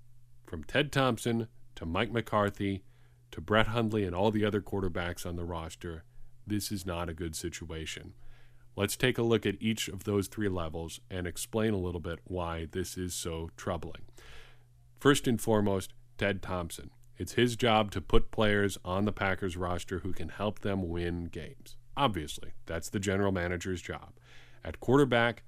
From 0.56 0.64
Ted 0.64 0.90
Thompson 0.90 1.48
to 1.74 1.84
Mike 1.84 2.10
McCarthy 2.10 2.82
to 3.30 3.42
Brett 3.42 3.66
Hundley 3.66 4.04
and 4.04 4.16
all 4.16 4.30
the 4.30 4.42
other 4.42 4.62
quarterbacks 4.62 5.26
on 5.26 5.36
the 5.36 5.44
roster, 5.44 6.04
this 6.46 6.72
is 6.72 6.86
not 6.86 7.10
a 7.10 7.12
good 7.12 7.36
situation. 7.36 8.14
Let's 8.74 8.96
take 8.96 9.18
a 9.18 9.22
look 9.22 9.44
at 9.44 9.60
each 9.60 9.86
of 9.88 10.04
those 10.04 10.28
three 10.28 10.48
levels 10.48 10.98
and 11.10 11.26
explain 11.26 11.74
a 11.74 11.78
little 11.78 12.00
bit 12.00 12.20
why 12.24 12.68
this 12.72 12.96
is 12.96 13.12
so 13.12 13.50
troubling. 13.58 14.06
First 14.98 15.28
and 15.28 15.38
foremost, 15.38 15.92
Ted 16.16 16.40
Thompson. 16.40 16.88
It's 17.18 17.32
his 17.32 17.54
job 17.54 17.90
to 17.90 18.00
put 18.00 18.30
players 18.30 18.78
on 18.82 19.04
the 19.04 19.12
Packers 19.12 19.58
roster 19.58 19.98
who 19.98 20.14
can 20.14 20.30
help 20.30 20.60
them 20.60 20.88
win 20.88 21.26
games. 21.26 21.76
Obviously, 21.98 22.52
that's 22.64 22.88
the 22.88 22.98
general 22.98 23.30
manager's 23.30 23.82
job. 23.82 24.14
At 24.64 24.80
quarterback, 24.80 25.42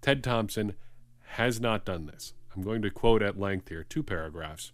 Ted 0.00 0.22
Thompson 0.22 0.74
has 1.30 1.60
not 1.60 1.84
done 1.84 2.06
this. 2.06 2.32
I'm 2.54 2.62
going 2.62 2.82
to 2.82 2.90
quote 2.90 3.22
at 3.22 3.38
length 3.38 3.68
here 3.68 3.84
two 3.84 4.02
paragraphs 4.02 4.72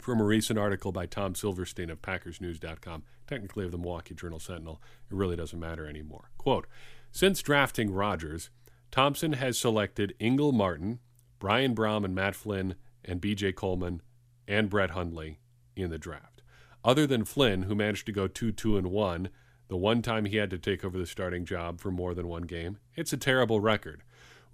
from 0.00 0.20
a 0.20 0.24
recent 0.24 0.58
article 0.58 0.92
by 0.92 1.06
Tom 1.06 1.34
Silverstein 1.34 1.88
of 1.88 2.02
PackersNews.com, 2.02 3.04
technically 3.26 3.64
of 3.64 3.72
the 3.72 3.78
Milwaukee 3.78 4.14
Journal 4.14 4.38
Sentinel. 4.38 4.82
It 5.10 5.16
really 5.16 5.36
doesn't 5.36 5.58
matter 5.58 5.86
anymore. 5.86 6.30
Quote 6.36 6.66
Since 7.10 7.42
drafting 7.42 7.90
Rodgers, 7.90 8.50
Thompson 8.90 9.32
has 9.32 9.58
selected 9.58 10.14
Ingle 10.18 10.52
Martin, 10.52 11.00
Brian 11.38 11.74
Brohm, 11.74 12.04
and 12.04 12.14
Matt 12.14 12.36
Flynn, 12.36 12.74
and 13.04 13.20
BJ 13.20 13.54
Coleman, 13.54 14.02
and 14.46 14.68
Brett 14.68 14.90
Hundley 14.90 15.40
in 15.74 15.90
the 15.90 15.98
draft. 15.98 16.42
Other 16.84 17.06
than 17.06 17.24
Flynn, 17.24 17.62
who 17.62 17.74
managed 17.74 18.06
to 18.06 18.12
go 18.12 18.28
2 18.28 18.52
2 18.52 18.76
and 18.76 18.90
1, 18.92 19.30
the 19.68 19.76
one 19.76 20.02
time 20.02 20.26
he 20.26 20.36
had 20.36 20.50
to 20.50 20.58
take 20.58 20.84
over 20.84 20.98
the 20.98 21.06
starting 21.06 21.44
job 21.44 21.80
for 21.80 21.90
more 21.90 22.14
than 22.14 22.28
one 22.28 22.42
game, 22.42 22.78
it's 22.94 23.12
a 23.12 23.16
terrible 23.16 23.58
record. 23.58 24.03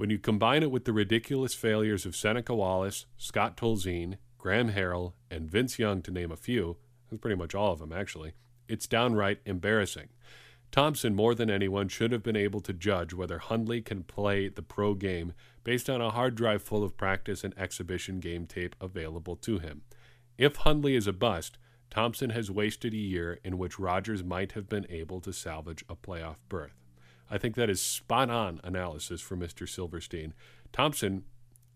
When 0.01 0.09
you 0.09 0.19
combine 0.19 0.63
it 0.63 0.71
with 0.71 0.87
the 0.87 0.95
ridiculous 0.95 1.53
failures 1.53 2.07
of 2.07 2.17
Seneca 2.17 2.55
Wallace, 2.55 3.05
Scott 3.19 3.55
Tolzien, 3.55 4.17
Graham 4.39 4.73
Harrell, 4.73 5.13
and 5.31 5.51
Vince 5.51 5.79
Young, 5.79 6.01
to 6.01 6.11
name 6.11 6.33
a 6.33 6.39
few, 6.39 6.79
that's 7.11 7.21
pretty 7.21 7.37
much 7.37 7.55
all 7.55 7.75
of 7.75 7.81
them 7.81 7.93
actually, 7.93 8.33
it's 8.67 8.87
downright 8.87 9.41
embarrassing. 9.45 10.09
Thompson, 10.73 11.15
more 11.15 11.35
than 11.35 11.51
anyone, 11.51 11.89
should 11.89 12.13
have 12.13 12.23
been 12.23 12.35
able 12.35 12.63
to 12.63 12.73
judge 12.73 13.13
whether 13.13 13.41
Hundley 13.41 13.83
can 13.83 14.03
play 14.03 14.49
the 14.49 14.63
pro 14.63 14.95
game 14.95 15.35
based 15.65 15.91
on 15.91 16.01
a 16.01 16.09
hard 16.09 16.35
drive 16.35 16.63
full 16.63 16.83
of 16.83 16.97
practice 16.97 17.45
and 17.45 17.53
exhibition 17.59 18.21
game 18.21 18.47
tape 18.47 18.75
available 18.81 19.37
to 19.37 19.59
him. 19.59 19.83
If 20.39 20.57
Hundley 20.57 20.97
is 20.97 21.09
a 21.09 21.13
bust, 21.13 21.59
Thompson 21.91 22.31
has 22.31 22.51
wasted 22.51 22.95
a 22.95 22.97
year 22.97 23.39
in 23.45 23.59
which 23.59 23.79
Rodgers 23.79 24.25
might 24.25 24.53
have 24.53 24.67
been 24.67 24.87
able 24.89 25.21
to 25.21 25.31
salvage 25.35 25.85
a 25.91 25.95
playoff 25.95 26.37
berth. 26.49 26.80
I 27.31 27.39
think 27.39 27.55
that 27.55 27.71
is 27.71 27.81
spot 27.81 28.29
on 28.29 28.61
analysis 28.65 29.21
for 29.21 29.37
Mr. 29.37 29.69
Silverstein. 29.69 30.35
Thompson, 30.73 31.25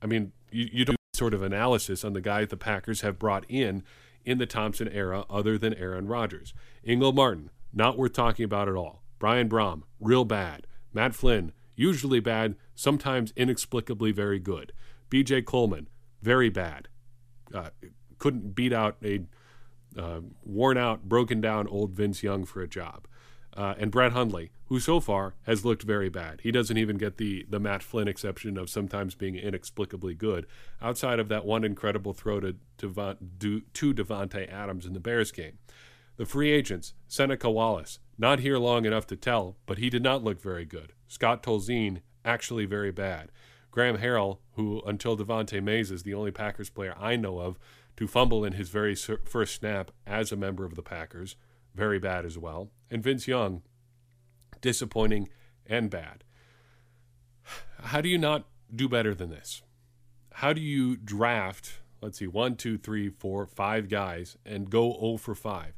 I 0.02 0.06
mean, 0.06 0.32
you, 0.50 0.68
you 0.72 0.84
do 0.84 0.94
sort 1.14 1.32
of 1.32 1.42
analysis 1.42 2.04
on 2.04 2.12
the 2.12 2.20
guy 2.20 2.44
the 2.44 2.56
Packers 2.56 3.02
have 3.02 3.18
brought 3.18 3.44
in 3.48 3.84
in 4.24 4.38
the 4.38 4.46
Thompson 4.46 4.88
era 4.88 5.24
other 5.30 5.56
than 5.56 5.74
Aaron 5.74 6.08
Rodgers. 6.08 6.54
Ingle 6.82 7.12
Martin, 7.12 7.50
not 7.72 7.96
worth 7.96 8.12
talking 8.12 8.44
about 8.44 8.68
at 8.68 8.74
all. 8.74 9.02
Brian 9.18 9.48
Brohm, 9.48 9.82
real 10.00 10.24
bad. 10.24 10.66
Matt 10.92 11.14
Flynn, 11.14 11.52
usually 11.76 12.20
bad, 12.20 12.56
sometimes 12.74 13.32
inexplicably 13.36 14.12
very 14.12 14.38
good. 14.38 14.72
BJ 15.10 15.44
Coleman, 15.44 15.88
very 16.22 16.50
bad. 16.50 16.88
Uh, 17.52 17.70
couldn't 18.18 18.54
beat 18.54 18.72
out 18.72 18.96
a 19.04 19.20
uh, 19.96 20.20
worn 20.42 20.76
out, 20.76 21.08
broken 21.08 21.40
down 21.40 21.68
old 21.68 21.92
Vince 21.92 22.22
Young 22.22 22.44
for 22.44 22.60
a 22.60 22.68
job. 22.68 23.06
Uh, 23.56 23.74
and 23.78 23.90
Brett 23.90 24.12
Hundley, 24.12 24.50
who 24.66 24.80
so 24.80 25.00
far 25.00 25.34
has 25.44 25.64
looked 25.64 25.82
very 25.82 26.08
bad. 26.08 26.40
He 26.42 26.50
doesn't 26.50 26.78
even 26.78 26.98
get 26.98 27.16
the 27.16 27.46
the 27.48 27.60
Matt 27.60 27.82
Flynn 27.82 28.08
exception 28.08 28.58
of 28.58 28.68
sometimes 28.68 29.14
being 29.14 29.36
inexplicably 29.36 30.14
good. 30.14 30.46
Outside 30.82 31.18
of 31.18 31.28
that 31.28 31.44
one 31.44 31.64
incredible 31.64 32.12
throw 32.12 32.40
to 32.40 32.56
to, 32.78 33.60
to 33.60 33.94
Davante 33.94 34.52
Adams 34.52 34.86
in 34.86 34.92
the 34.92 35.00
Bears 35.00 35.30
game, 35.32 35.58
the 36.16 36.26
free 36.26 36.50
agents 36.50 36.94
Seneca 37.08 37.50
Wallace 37.50 37.98
not 38.18 38.40
here 38.40 38.58
long 38.58 38.84
enough 38.84 39.06
to 39.08 39.16
tell, 39.16 39.56
but 39.66 39.78
he 39.78 39.90
did 39.90 40.02
not 40.02 40.22
look 40.22 40.40
very 40.40 40.64
good. 40.64 40.92
Scott 41.08 41.42
Tolzien 41.42 42.00
actually 42.24 42.64
very 42.64 42.92
bad. 42.92 43.30
Graham 43.70 43.98
Harrell, 43.98 44.38
who 44.52 44.82
until 44.86 45.16
Devante 45.16 45.60
Mays 45.62 45.90
is 45.90 46.04
the 46.04 46.14
only 46.14 46.30
Packers 46.30 46.70
player 46.70 46.94
I 46.98 47.16
know 47.16 47.40
of 47.40 47.58
to 47.96 48.06
fumble 48.06 48.44
in 48.44 48.52
his 48.52 48.68
very 48.68 48.94
first 48.94 49.54
snap 49.54 49.90
as 50.06 50.30
a 50.30 50.36
member 50.36 50.64
of 50.64 50.76
the 50.76 50.82
Packers 50.82 51.36
very 51.74 51.98
bad 51.98 52.24
as 52.24 52.38
well. 52.38 52.70
And 52.90 53.02
Vince 53.02 53.26
Young, 53.26 53.62
disappointing 54.60 55.28
and 55.66 55.90
bad. 55.90 56.24
How 57.82 58.00
do 58.00 58.08
you 58.08 58.18
not 58.18 58.46
do 58.74 58.88
better 58.88 59.14
than 59.14 59.30
this? 59.30 59.62
How 60.34 60.52
do 60.52 60.60
you 60.60 60.96
draft, 60.96 61.80
let's 62.00 62.18
see, 62.18 62.26
one, 62.26 62.56
two, 62.56 62.78
three, 62.78 63.08
four, 63.08 63.46
five 63.46 63.88
guys 63.88 64.36
and 64.44 64.70
go 64.70 64.92
0 64.98 65.16
for 65.18 65.34
5? 65.34 65.74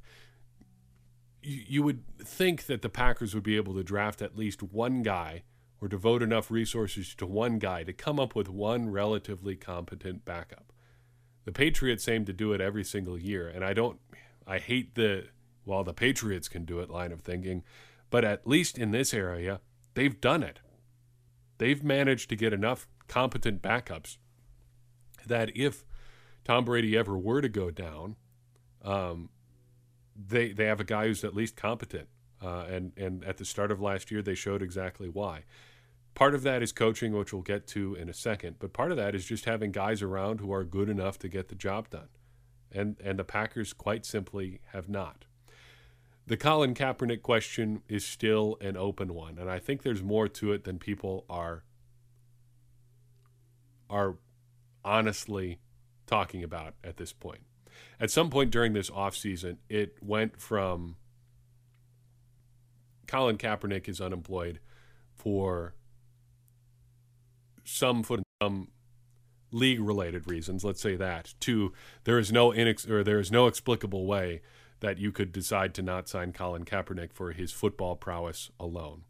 You, 1.43 1.63
you 1.67 1.83
would 1.83 2.03
think 2.19 2.67
that 2.67 2.83
the 2.83 2.89
Packers 2.89 3.35
would 3.35 3.43
be 3.43 3.57
able 3.57 3.75
to 3.75 3.83
draft 3.83 4.23
at 4.23 4.37
least 4.37 4.63
one 4.63 5.03
guy 5.03 5.43
or 5.81 5.89
devote 5.89 6.23
enough 6.23 6.51
resources 6.51 7.15
to 7.17 7.27
one 7.27 7.59
guy 7.59 7.83
to 7.83 7.93
come 7.93 8.19
up 8.19 8.35
with 8.35 8.49
one 8.49 8.91
relatively 8.91 9.57
competent 9.57 10.25
backup. 10.25 10.73
The 11.45 11.53
Patriots 11.53 12.05
seem 12.05 12.25
to 12.25 12.33
do 12.33 12.53
it 12.53 12.61
every 12.61 12.83
single 12.83 13.19
year, 13.19 13.49
and 13.49 13.65
I 13.65 13.73
don't 13.73 14.01
I 14.47 14.59
hate 14.59 14.95
the 14.95 15.27
well, 15.67 15.85
the 15.85 15.93
Patriots 15.93 16.49
can 16.49 16.65
do 16.65 16.79
it 16.79 16.89
line 16.89 17.13
of 17.13 17.21
thinking, 17.21 17.65
but 18.09 18.25
at 18.25 18.47
least 18.47 18.79
in 18.79 18.93
this 18.93 19.13
area, 19.13 19.61
they've 19.95 20.19
done 20.21 20.43
it. 20.43 20.61
They've 21.59 21.83
managed 21.83 22.31
to 22.31 22.37
get 22.37 22.53
enough 22.53 22.87
competent 23.09 23.61
backups 23.61 24.17
that 25.27 25.55
if 25.57 25.85
Tom 26.45 26.65
Brady 26.65 26.97
ever 26.97 27.19
were 27.19 27.41
to 27.41 27.49
go 27.49 27.71
down, 27.71 28.15
um, 28.83 29.31
they 30.15 30.53
they 30.53 30.67
have 30.67 30.81
a 30.81 30.85
guy 30.85 31.09
who's 31.09 31.25
at 31.25 31.35
least 31.35 31.57
competent. 31.57 32.09
Uh, 32.41 32.67
and 32.71 32.93
and 32.97 33.25
at 33.25 33.39
the 33.39 33.45
start 33.45 33.73
of 33.73 33.81
last 33.81 34.11
year, 34.11 34.23
they 34.23 34.35
showed 34.35 34.63
exactly 34.63 35.09
why. 35.09 35.45
Part 36.15 36.35
of 36.35 36.43
that 36.45 36.63
is 36.63 36.73
coaching, 36.73 37.13
which 37.13 37.33
we'll 37.33 37.43
get 37.43 37.67
to 37.69 37.95
in 37.95 38.09
a 38.09 38.15
second, 38.15 38.57
but 38.59 38.73
part 38.73 38.91
of 38.91 38.97
that 38.97 39.15
is 39.15 39.27
just 39.27 39.45
having 39.47 39.73
guys 39.73 40.01
around 40.01 40.41
who 40.41 40.53
are 40.53 40.65
good 40.65 40.89
enough 40.89 41.19
to 41.19 41.29
get 41.29 41.49
the 41.49 41.55
job 41.55 41.91
done, 41.91 42.09
and 42.71 42.97
and 43.03 43.19
the 43.19 43.25
Packers 43.25 43.73
quite 43.73 44.07
simply 44.07 44.61
have 44.73 44.89
not 44.89 45.26
the 46.27 46.37
Colin 46.37 46.75
Kaepernick 46.75 47.23
question 47.23 47.83
is 47.89 48.05
still 48.05 48.59
an 48.61 48.77
open 48.77 49.15
one, 49.15 49.39
and 49.39 49.51
I 49.51 49.59
think 49.59 49.83
there's 49.83 50.03
more 50.03 50.29
to 50.29 50.53
it 50.53 50.65
than 50.65 50.79
people 50.79 51.25
are 51.31 51.65
are 53.89 54.17
honestly 54.85 55.61
talking 56.07 56.43
about 56.43 56.75
at 56.83 56.97
this 56.97 57.13
point. 57.13 57.43
At 58.01 58.11
some 58.11 58.31
point 58.31 58.51
during 58.51 58.73
this 58.73 58.91
offseason, 58.91 59.59
it 59.69 59.97
went 60.03 60.41
from 60.41 60.97
Colin 63.07 63.39
Kaepernick 63.39 63.89
is 63.89 64.01
unemployed 64.01 64.59
for 65.15 65.75
some 67.65 68.03
foot 68.03 68.23
some 68.43 68.69
league 69.53 69.81
related 69.81 70.29
reasons, 70.29 70.65
let's 70.65 70.81
say 70.81 70.97
that, 70.97 71.35
to 71.41 71.73
there 72.05 72.19
is 72.19 72.33
no 72.33 72.51
inex- 72.51 72.89
or 72.89 73.05
there 73.05 73.21
is 73.21 73.31
no 73.31 73.47
explicable 73.47 74.07
way 74.07 74.43
that 74.81 74.99
you 74.99 75.13
could 75.13 75.33
decide 75.33 75.75
to 75.75 75.83
not 75.83 76.09
sign 76.09 76.33
Colin 76.33 76.65
Kaepernick 76.65 77.13
for 77.13 77.33
his 77.33 77.53
football 77.53 77.97
prowess 77.97 78.51
alone. 78.61 79.05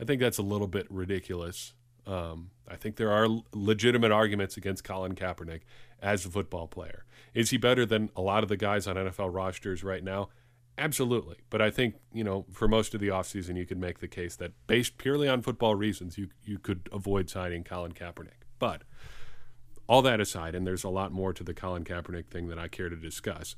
I 0.00 0.04
think 0.04 0.20
that's 0.20 0.38
a 0.38 0.42
little 0.42 0.66
bit 0.66 0.86
ridiculous. 0.90 1.74
Um, 2.06 2.50
I 2.66 2.76
think 2.76 2.96
there 2.96 3.12
are 3.12 3.28
legitimate 3.52 4.10
arguments 4.10 4.56
against 4.56 4.82
Colin 4.82 5.14
Kaepernick 5.14 5.60
as 6.00 6.26
a 6.26 6.30
football 6.30 6.66
player. 6.66 7.04
Is 7.34 7.50
he 7.50 7.56
better 7.56 7.86
than 7.86 8.10
a 8.16 8.20
lot 8.20 8.42
of 8.42 8.48
the 8.48 8.56
guys 8.56 8.86
on 8.86 8.96
NFL 8.96 9.32
rosters 9.32 9.84
right 9.84 10.02
now? 10.02 10.28
Absolutely. 10.76 11.36
But 11.50 11.62
I 11.62 11.70
think, 11.70 11.96
you 12.12 12.24
know, 12.24 12.46
for 12.50 12.66
most 12.66 12.94
of 12.94 13.00
the 13.00 13.08
offseason, 13.08 13.56
you 13.56 13.66
could 13.66 13.78
make 13.78 14.00
the 14.00 14.08
case 14.08 14.36
that 14.36 14.52
based 14.66 14.98
purely 14.98 15.28
on 15.28 15.42
football 15.42 15.74
reasons, 15.74 16.18
you, 16.18 16.30
you 16.42 16.58
could 16.58 16.88
avoid 16.90 17.30
signing 17.30 17.62
Colin 17.62 17.92
Kaepernick. 17.92 18.42
But 18.58 18.82
all 19.86 20.02
that 20.02 20.20
aside, 20.20 20.54
and 20.54 20.66
there's 20.66 20.84
a 20.84 20.88
lot 20.88 21.12
more 21.12 21.32
to 21.32 21.44
the 21.44 21.54
Colin 21.54 21.84
Kaepernick 21.84 22.26
thing 22.28 22.48
that 22.48 22.58
I 22.58 22.68
care 22.68 22.88
to 22.88 22.96
discuss 22.96 23.54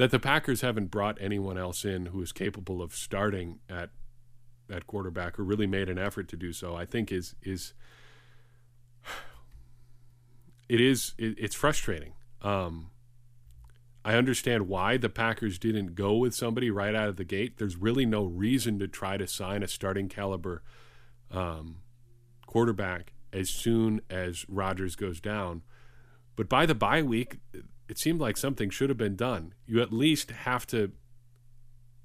that 0.00 0.10
the 0.10 0.18
Packers 0.18 0.62
haven't 0.62 0.90
brought 0.90 1.18
anyone 1.20 1.58
else 1.58 1.84
in 1.84 2.06
who 2.06 2.22
is 2.22 2.32
capable 2.32 2.80
of 2.80 2.94
starting 2.94 3.58
at 3.68 3.90
at 4.70 4.86
quarterback 4.86 5.38
or 5.38 5.44
really 5.44 5.66
made 5.66 5.90
an 5.90 5.98
effort 5.98 6.26
to 6.28 6.38
do 6.38 6.54
so, 6.54 6.74
I 6.74 6.86
think 6.86 7.12
is 7.12 7.34
is 7.42 7.74
it 10.70 10.80
is 10.80 11.12
it, 11.18 11.34
it's 11.36 11.54
frustrating. 11.54 12.14
Um, 12.40 12.92
I 14.02 14.14
understand 14.14 14.68
why 14.68 14.96
the 14.96 15.10
Packers 15.10 15.58
didn't 15.58 15.94
go 15.94 16.14
with 16.14 16.34
somebody 16.34 16.70
right 16.70 16.94
out 16.94 17.10
of 17.10 17.16
the 17.16 17.24
gate. 17.24 17.58
There's 17.58 17.76
really 17.76 18.06
no 18.06 18.24
reason 18.24 18.78
to 18.78 18.88
try 18.88 19.18
to 19.18 19.26
sign 19.26 19.62
a 19.62 19.68
starting 19.68 20.08
caliber 20.08 20.62
um, 21.30 21.82
quarterback 22.46 23.12
as 23.34 23.50
soon 23.50 24.00
as 24.08 24.46
Rodgers 24.48 24.96
goes 24.96 25.20
down. 25.20 25.60
But 26.36 26.48
by 26.48 26.64
the 26.64 26.74
bye 26.74 27.02
week, 27.02 27.40
it 27.90 27.98
seemed 27.98 28.20
like 28.20 28.36
something 28.36 28.70
should 28.70 28.88
have 28.88 28.96
been 28.96 29.16
done. 29.16 29.52
You 29.66 29.82
at 29.82 29.92
least 29.92 30.30
have 30.30 30.64
to 30.68 30.92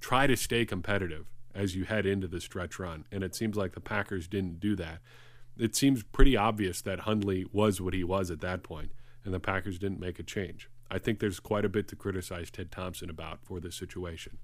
try 0.02 0.26
to 0.26 0.36
stay 0.36 0.66
competitive 0.66 1.28
as 1.54 1.76
you 1.76 1.86
head 1.86 2.08
into 2.08 2.28
the 2.28 2.42
stretch 2.42 2.80
run. 2.80 3.06
And 3.12 3.24
it 3.24 3.36
seems 3.36 3.56
like 3.56 3.74
the 3.74 3.80
Packers 3.80 4.28
didn't 4.28 4.60
do 4.60 4.76
that. 4.78 4.98
It 5.60 5.76
seems 5.76 6.02
pretty 6.02 6.36
obvious 6.36 6.82
that 6.82 7.02
Hundley 7.02 7.46
was 7.54 7.80
what 7.80 7.94
he 7.94 8.04
was 8.04 8.32
at 8.32 8.42
that 8.42 8.64
point, 8.64 8.94
and 9.24 9.32
the 9.32 9.40
Packers 9.40 9.78
didn't 9.78 10.00
make 10.00 10.18
a 10.18 10.24
change. 10.24 10.70
I 10.90 10.98
think 10.98 11.20
there's 11.20 11.40
quite 11.40 11.66
a 11.66 11.70
bit 11.70 11.88
to 11.90 11.96
criticize 11.96 12.50
Ted 12.50 12.72
Thompson 12.72 13.12
about 13.12 13.40
for 13.44 13.60
this 13.60 13.76
situation. 13.76 14.40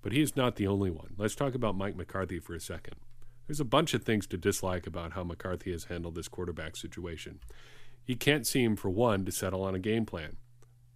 But 0.00 0.12
he 0.12 0.22
is 0.22 0.36
not 0.36 0.54
the 0.54 0.68
only 0.68 0.90
one. 0.92 1.14
Let's 1.18 1.34
talk 1.34 1.56
about 1.56 1.76
Mike 1.76 1.96
McCarthy 1.96 2.38
for 2.38 2.54
a 2.54 2.60
second. 2.60 2.96
There's 3.48 3.60
a 3.60 3.64
bunch 3.64 3.94
of 3.94 4.04
things 4.04 4.28
to 4.28 4.36
dislike 4.36 4.86
about 4.86 5.12
how 5.12 5.24
McCarthy 5.24 5.72
has 5.72 5.84
handled 5.84 6.14
this 6.14 6.28
quarterback 6.28 6.76
situation. 6.76 7.40
He 8.04 8.14
can't 8.14 8.46
seem, 8.46 8.76
for 8.76 8.90
one, 8.90 9.24
to 9.24 9.32
settle 9.32 9.62
on 9.62 9.74
a 9.74 9.80
game 9.80 10.06
plan. 10.06 10.36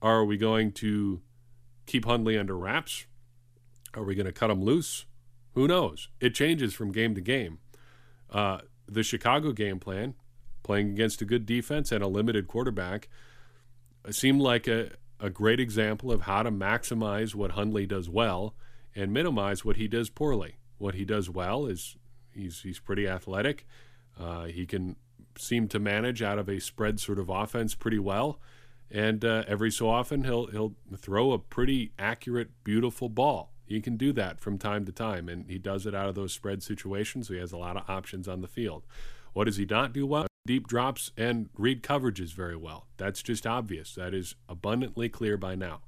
Are 0.00 0.24
we 0.24 0.36
going 0.36 0.72
to 0.72 1.20
keep 1.86 2.04
Hundley 2.04 2.38
under 2.38 2.56
wraps? 2.56 3.06
Are 3.94 4.04
we 4.04 4.14
going 4.14 4.26
to 4.26 4.32
cut 4.32 4.50
him 4.50 4.62
loose? 4.62 5.06
Who 5.54 5.66
knows? 5.66 6.08
It 6.20 6.34
changes 6.34 6.74
from 6.74 6.92
game 6.92 7.14
to 7.14 7.20
game. 7.20 7.58
Uh, 8.30 8.58
the 8.86 9.02
Chicago 9.02 9.52
game 9.52 9.80
plan, 9.80 10.14
playing 10.62 10.90
against 10.90 11.20
a 11.22 11.24
good 11.24 11.46
defense 11.46 11.90
and 11.90 12.02
a 12.02 12.08
limited 12.08 12.46
quarterback, 12.46 13.08
seemed 14.10 14.40
like 14.40 14.68
a, 14.68 14.92
a 15.18 15.30
great 15.30 15.58
example 15.58 16.12
of 16.12 16.22
how 16.22 16.42
to 16.42 16.50
maximize 16.50 17.34
what 17.34 17.52
Hundley 17.52 17.86
does 17.86 18.08
well 18.08 18.54
and 18.94 19.12
minimize 19.12 19.64
what 19.64 19.76
he 19.76 19.88
does 19.88 20.10
poorly. 20.10 20.56
What 20.78 20.94
he 20.94 21.04
does 21.04 21.28
well 21.28 21.66
is 21.66 21.96
he's 22.32 22.60
he's 22.60 22.78
pretty 22.78 23.08
athletic. 23.08 23.66
Uh, 24.18 24.44
he 24.44 24.64
can 24.64 24.96
seem 25.36 25.68
to 25.68 25.78
manage 25.78 26.22
out 26.22 26.38
of 26.38 26.48
a 26.48 26.60
spread 26.60 27.00
sort 27.00 27.18
of 27.18 27.28
offense 27.28 27.74
pretty 27.74 27.98
well 27.98 28.40
and 28.90 29.24
uh, 29.24 29.44
every 29.46 29.70
so 29.70 29.88
often 29.88 30.24
he'll 30.24 30.46
he'll 30.46 30.74
throw 30.96 31.32
a 31.32 31.38
pretty 31.38 31.92
accurate, 31.98 32.50
beautiful 32.64 33.08
ball. 33.08 33.52
He 33.66 33.80
can 33.80 33.96
do 33.96 34.12
that 34.14 34.40
from 34.40 34.56
time 34.58 34.86
to 34.86 34.92
time, 34.92 35.28
and 35.28 35.50
he 35.50 35.58
does 35.58 35.84
it 35.84 35.94
out 35.94 36.08
of 36.08 36.14
those 36.14 36.32
spread 36.32 36.62
situations. 36.62 37.28
So 37.28 37.34
he 37.34 37.40
has 37.40 37.52
a 37.52 37.58
lot 37.58 37.76
of 37.76 37.88
options 37.88 38.26
on 38.26 38.40
the 38.40 38.48
field. 38.48 38.84
What 39.34 39.44
does 39.44 39.58
he 39.58 39.66
not 39.66 39.92
do 39.92 40.06
well? 40.06 40.26
Deep 40.46 40.66
drops 40.66 41.10
and 41.16 41.50
read 41.56 41.82
coverages 41.82 42.32
very 42.32 42.56
well. 42.56 42.86
That's 42.96 43.22
just 43.22 43.46
obvious. 43.46 43.94
That 43.94 44.14
is 44.14 44.34
abundantly 44.48 45.10
clear 45.10 45.36
by 45.36 45.54
now. 45.54 45.82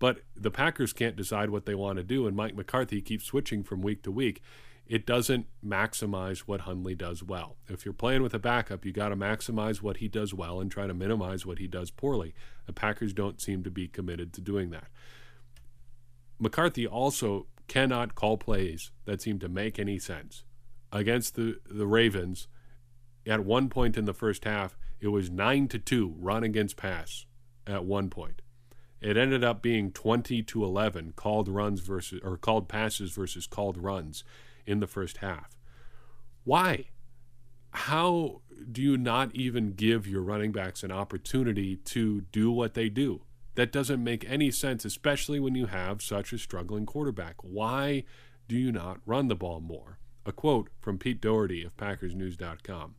But 0.00 0.22
the 0.34 0.50
Packers 0.50 0.92
can't 0.92 1.14
decide 1.14 1.50
what 1.50 1.66
they 1.66 1.74
want 1.74 1.98
to 1.98 2.02
do, 2.02 2.26
and 2.26 2.34
Mike 2.36 2.56
McCarthy 2.56 3.00
keeps 3.00 3.26
switching 3.26 3.62
from 3.62 3.82
week 3.82 4.02
to 4.02 4.10
week 4.10 4.42
it 4.90 5.06
doesn't 5.06 5.46
maximize 5.64 6.40
what 6.40 6.62
Hundley 6.62 6.96
does 6.96 7.22
well. 7.22 7.54
If 7.68 7.84
you're 7.84 7.94
playing 7.94 8.24
with 8.24 8.34
a 8.34 8.40
backup, 8.40 8.84
you 8.84 8.90
got 8.90 9.10
to 9.10 9.16
maximize 9.16 9.80
what 9.80 9.98
he 9.98 10.08
does 10.08 10.34
well 10.34 10.60
and 10.60 10.68
try 10.68 10.88
to 10.88 10.92
minimize 10.92 11.46
what 11.46 11.60
he 11.60 11.68
does 11.68 11.92
poorly. 11.92 12.34
The 12.66 12.72
Packers 12.72 13.12
don't 13.12 13.40
seem 13.40 13.62
to 13.62 13.70
be 13.70 13.86
committed 13.86 14.32
to 14.32 14.40
doing 14.40 14.70
that. 14.70 14.88
McCarthy 16.40 16.88
also 16.88 17.46
cannot 17.68 18.16
call 18.16 18.36
plays 18.36 18.90
that 19.04 19.22
seem 19.22 19.38
to 19.38 19.48
make 19.48 19.78
any 19.78 20.00
sense. 20.00 20.42
Against 20.90 21.36
the, 21.36 21.60
the 21.70 21.86
Ravens, 21.86 22.48
at 23.24 23.44
one 23.44 23.68
point 23.68 23.96
in 23.96 24.06
the 24.06 24.12
first 24.12 24.44
half, 24.44 24.76
it 24.98 25.08
was 25.08 25.30
9 25.30 25.68
to 25.68 25.78
2 25.78 26.16
run 26.18 26.42
against 26.42 26.76
pass 26.76 27.26
at 27.64 27.84
one 27.84 28.10
point. 28.10 28.42
It 29.00 29.16
ended 29.16 29.44
up 29.44 29.62
being 29.62 29.92
20 29.92 30.42
to 30.42 30.64
11 30.64 31.12
called 31.14 31.48
runs 31.48 31.78
versus 31.78 32.20
or 32.24 32.36
called 32.36 32.68
passes 32.68 33.12
versus 33.12 33.46
called 33.46 33.78
runs 33.78 34.24
in 34.66 34.80
the 34.80 34.86
first 34.86 35.18
half. 35.18 35.56
Why? 36.44 36.86
How 37.72 38.42
do 38.70 38.82
you 38.82 38.96
not 38.96 39.34
even 39.34 39.72
give 39.72 40.06
your 40.06 40.22
running 40.22 40.52
backs 40.52 40.82
an 40.82 40.90
opportunity 40.90 41.76
to 41.76 42.22
do 42.32 42.50
what 42.50 42.74
they 42.74 42.88
do? 42.88 43.22
That 43.54 43.72
doesn't 43.72 44.02
make 44.02 44.28
any 44.28 44.50
sense, 44.50 44.84
especially 44.84 45.40
when 45.40 45.54
you 45.54 45.66
have 45.66 46.02
such 46.02 46.32
a 46.32 46.38
struggling 46.38 46.86
quarterback. 46.86 47.36
Why 47.42 48.04
do 48.48 48.56
you 48.56 48.72
not 48.72 49.00
run 49.06 49.28
the 49.28 49.34
ball 49.34 49.60
more? 49.60 49.98
A 50.26 50.32
quote 50.32 50.68
from 50.80 50.98
Pete 50.98 51.20
Dougherty 51.20 51.64
of 51.64 51.76
PackersNews.com. 51.76 52.94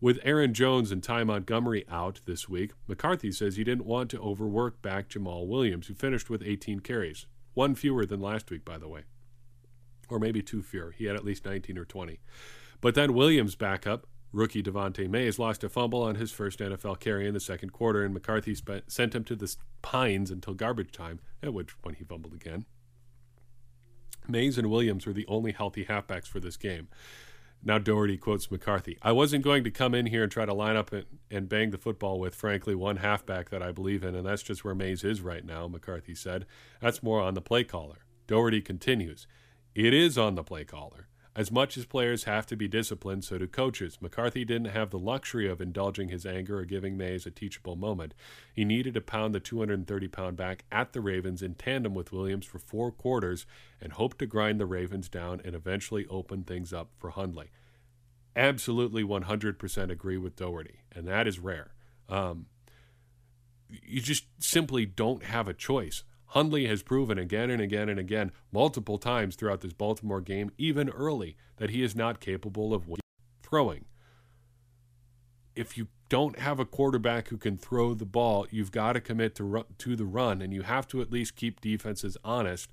With 0.00 0.20
Aaron 0.22 0.54
Jones 0.54 0.92
and 0.92 1.02
Ty 1.02 1.24
Montgomery 1.24 1.84
out 1.90 2.20
this 2.24 2.48
week, 2.48 2.72
McCarthy 2.86 3.32
says 3.32 3.56
he 3.56 3.64
didn't 3.64 3.86
want 3.86 4.10
to 4.10 4.20
overwork 4.20 4.80
back 4.80 5.08
Jamaal 5.08 5.48
Williams, 5.48 5.88
who 5.88 5.94
finished 5.94 6.30
with 6.30 6.42
18 6.44 6.80
carries. 6.80 7.26
One 7.54 7.74
fewer 7.74 8.06
than 8.06 8.20
last 8.20 8.50
week, 8.50 8.64
by 8.64 8.78
the 8.78 8.86
way. 8.88 9.02
Or 10.08 10.18
maybe 10.18 10.42
two 10.42 10.62
fewer. 10.62 10.92
He 10.92 11.04
had 11.04 11.16
at 11.16 11.24
least 11.24 11.44
19 11.44 11.76
or 11.78 11.84
20. 11.84 12.18
But 12.80 12.94
then 12.94 13.14
Williams' 13.14 13.56
backup, 13.56 14.06
rookie 14.32 14.62
Devante 14.62 15.08
Mays, 15.08 15.38
lost 15.38 15.64
a 15.64 15.68
fumble 15.68 16.02
on 16.02 16.14
his 16.14 16.30
first 16.30 16.60
NFL 16.60 17.00
carry 17.00 17.26
in 17.26 17.34
the 17.34 17.40
second 17.40 17.72
quarter, 17.72 18.04
and 18.04 18.14
McCarthy 18.14 18.54
spent, 18.54 18.90
sent 18.90 19.14
him 19.14 19.24
to 19.24 19.36
the 19.36 19.54
Pines 19.82 20.30
until 20.30 20.54
garbage 20.54 20.92
time, 20.92 21.20
at 21.42 21.52
which 21.52 21.80
point 21.82 21.98
he 21.98 22.04
fumbled 22.04 22.34
again. 22.34 22.66
Mays 24.28 24.58
and 24.58 24.70
Williams 24.70 25.06
were 25.06 25.12
the 25.12 25.26
only 25.26 25.52
healthy 25.52 25.86
halfbacks 25.86 26.26
for 26.26 26.40
this 26.40 26.56
game. 26.56 26.88
Now 27.62 27.78
Dougherty 27.78 28.16
quotes 28.16 28.50
McCarthy. 28.50 28.98
I 29.02 29.12
wasn't 29.12 29.42
going 29.42 29.64
to 29.64 29.70
come 29.70 29.94
in 29.94 30.06
here 30.06 30.22
and 30.22 30.30
try 30.30 30.46
to 30.46 30.54
line 30.54 30.76
up 30.76 30.92
and, 30.92 31.06
and 31.30 31.48
bang 31.48 31.70
the 31.70 31.78
football 31.78 32.20
with, 32.20 32.34
frankly, 32.34 32.74
one 32.74 32.98
halfback 32.98 33.50
that 33.50 33.62
I 33.62 33.72
believe 33.72 34.04
in, 34.04 34.14
and 34.14 34.26
that's 34.26 34.42
just 34.42 34.64
where 34.64 34.74
Mays 34.74 35.02
is 35.02 35.20
right 35.20 35.44
now, 35.44 35.66
McCarthy 35.66 36.14
said. 36.14 36.46
That's 36.80 37.02
more 37.02 37.20
on 37.20 37.34
the 37.34 37.40
play 37.40 37.64
caller. 37.64 38.04
Dougherty 38.26 38.60
continues. 38.60 39.26
It 39.74 39.94
is 39.94 40.18
on 40.18 40.34
the 40.34 40.42
play 40.42 40.64
caller. 40.64 41.08
As 41.38 41.52
much 41.52 41.76
as 41.76 41.86
players 41.86 42.24
have 42.24 42.46
to 42.46 42.56
be 42.56 42.66
disciplined, 42.66 43.22
so 43.22 43.38
do 43.38 43.46
coaches. 43.46 43.98
McCarthy 44.00 44.44
didn't 44.44 44.72
have 44.72 44.90
the 44.90 44.98
luxury 44.98 45.48
of 45.48 45.60
indulging 45.60 46.08
his 46.08 46.26
anger 46.26 46.58
or 46.58 46.64
giving 46.64 46.96
Mays 46.96 47.26
a 47.26 47.30
teachable 47.30 47.76
moment. 47.76 48.12
He 48.52 48.64
needed 48.64 48.94
to 48.94 49.00
pound 49.00 49.36
the 49.36 49.38
230 49.38 50.08
pound 50.08 50.36
back 50.36 50.64
at 50.72 50.92
the 50.92 51.00
Ravens 51.00 51.40
in 51.40 51.54
tandem 51.54 51.94
with 51.94 52.10
Williams 52.10 52.44
for 52.44 52.58
four 52.58 52.90
quarters 52.90 53.46
and 53.80 53.92
hope 53.92 54.18
to 54.18 54.26
grind 54.26 54.58
the 54.58 54.66
Ravens 54.66 55.08
down 55.08 55.40
and 55.44 55.54
eventually 55.54 56.06
open 56.10 56.42
things 56.42 56.72
up 56.72 56.90
for 56.98 57.10
Hundley. 57.10 57.50
Absolutely 58.34 59.04
100% 59.04 59.90
agree 59.90 60.18
with 60.18 60.34
Dougherty, 60.34 60.80
and 60.90 61.06
that 61.06 61.28
is 61.28 61.38
rare. 61.38 61.72
Um, 62.08 62.46
you 63.68 64.00
just 64.00 64.24
simply 64.40 64.86
don't 64.86 65.22
have 65.22 65.46
a 65.46 65.54
choice. 65.54 66.02
Hundley 66.28 66.66
has 66.66 66.82
proven 66.82 67.18
again 67.18 67.50
and 67.50 67.60
again 67.60 67.88
and 67.88 67.98
again, 67.98 68.32
multiple 68.52 68.98
times 68.98 69.34
throughout 69.34 69.62
this 69.62 69.72
Baltimore 69.72 70.20
game, 70.20 70.50
even 70.58 70.90
early, 70.90 71.36
that 71.56 71.70
he 71.70 71.82
is 71.82 71.96
not 71.96 72.20
capable 72.20 72.74
of 72.74 72.86
throwing. 73.42 73.86
If 75.56 75.78
you 75.78 75.88
don't 76.10 76.38
have 76.38 76.60
a 76.60 76.66
quarterback 76.66 77.28
who 77.28 77.38
can 77.38 77.56
throw 77.56 77.94
the 77.94 78.04
ball, 78.04 78.46
you've 78.50 78.72
got 78.72 78.92
to 78.92 79.00
commit 79.00 79.34
to 79.36 79.44
run, 79.44 79.64
to 79.78 79.96
the 79.96 80.04
run, 80.04 80.42
and 80.42 80.52
you 80.52 80.62
have 80.62 80.86
to 80.88 81.00
at 81.00 81.10
least 81.10 81.34
keep 81.34 81.60
defenses 81.60 82.16
honest 82.22 82.70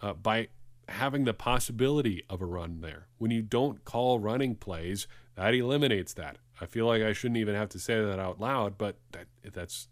uh, 0.00 0.12
by 0.12 0.48
having 0.88 1.24
the 1.24 1.34
possibility 1.34 2.22
of 2.30 2.40
a 2.40 2.46
run 2.46 2.80
there. 2.82 3.08
When 3.18 3.32
you 3.32 3.42
don't 3.42 3.84
call 3.84 4.20
running 4.20 4.54
plays, 4.54 5.08
that 5.34 5.54
eliminates 5.54 6.14
that. 6.14 6.38
I 6.60 6.66
feel 6.66 6.86
like 6.86 7.02
I 7.02 7.12
shouldn't 7.12 7.38
even 7.38 7.56
have 7.56 7.68
to 7.70 7.80
say 7.80 8.00
that 8.00 8.20
out 8.20 8.40
loud, 8.40 8.78
but 8.78 8.96
that, 9.10 9.26
that's 9.52 9.88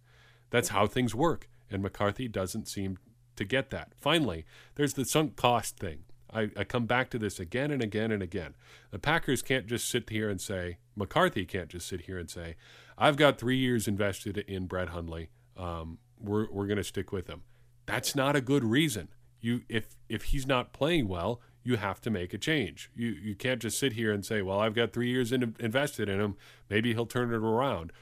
that's 0.50 0.68
how 0.68 0.86
things 0.86 1.14
work 1.14 1.48
and 1.70 1.82
McCarthy 1.82 2.28
doesn't 2.28 2.68
seem 2.68 2.98
to 3.36 3.44
get 3.44 3.70
that. 3.70 3.92
Finally, 4.00 4.44
there's 4.74 4.94
the 4.94 5.04
sunk 5.04 5.36
cost 5.36 5.78
thing. 5.78 6.04
I, 6.32 6.50
I, 6.56 6.64
come 6.64 6.86
back 6.86 7.10
to 7.10 7.18
this 7.18 7.40
again 7.40 7.70
and 7.70 7.82
again 7.82 8.12
and 8.12 8.22
again. 8.22 8.54
The 8.92 8.98
Packers 8.98 9.42
can't 9.42 9.66
just 9.66 9.88
sit 9.88 10.10
here 10.10 10.30
and 10.30 10.40
say, 10.40 10.78
McCarthy 10.94 11.44
can't 11.44 11.68
just 11.68 11.88
sit 11.88 12.02
here 12.02 12.18
and 12.18 12.30
say, 12.30 12.54
I've 12.96 13.16
got 13.16 13.38
three 13.38 13.56
years 13.56 13.88
invested 13.88 14.38
in 14.38 14.66
Brett 14.66 14.90
Hundley. 14.90 15.30
Um, 15.56 15.98
we're 16.20 16.50
we're 16.50 16.66
going 16.66 16.76
to 16.76 16.84
stick 16.84 17.12
with 17.12 17.26
him. 17.26 17.42
That's 17.86 18.14
not 18.14 18.36
a 18.36 18.40
good 18.40 18.62
reason. 18.62 19.08
You 19.40 19.62
if 19.68 19.96
if 20.08 20.24
he's 20.24 20.46
not 20.46 20.72
playing 20.72 21.08
well, 21.08 21.40
you 21.62 21.76
have 21.76 22.00
to 22.02 22.10
make 22.10 22.34
a 22.34 22.38
change. 22.38 22.90
You 22.94 23.08
you 23.08 23.34
can't 23.34 23.60
just 23.60 23.78
sit 23.78 23.94
here 23.94 24.12
and 24.12 24.24
say, 24.24 24.42
well, 24.42 24.60
I've 24.60 24.74
got 24.74 24.92
three 24.92 25.08
years 25.08 25.32
in, 25.32 25.56
invested 25.58 26.08
in 26.08 26.20
him. 26.20 26.36
Maybe 26.68 26.92
he'll 26.92 27.06
turn 27.06 27.32
it 27.32 27.36
around. 27.36 27.92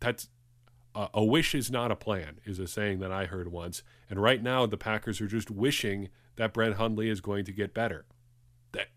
That's 0.00 0.28
a 0.94 1.24
wish 1.24 1.54
is 1.54 1.70
not 1.70 1.90
a 1.90 1.96
plan 1.96 2.38
is 2.44 2.58
a 2.58 2.68
saying 2.68 3.00
that 3.00 3.10
I 3.10 3.26
heard 3.26 3.50
once. 3.50 3.82
And 4.08 4.22
right 4.22 4.42
now, 4.42 4.66
the 4.66 4.76
Packers 4.76 5.20
are 5.20 5.26
just 5.26 5.50
wishing 5.50 6.08
that 6.36 6.52
Brett 6.52 6.74
Hundley 6.74 7.08
is 7.08 7.20
going 7.20 7.44
to 7.46 7.52
get 7.52 7.74
better. 7.74 8.06
That 8.72 8.88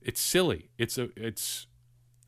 it's 0.00 0.20
silly. 0.20 0.70
It's 0.78 0.98
a 0.98 1.10
it's 1.16 1.66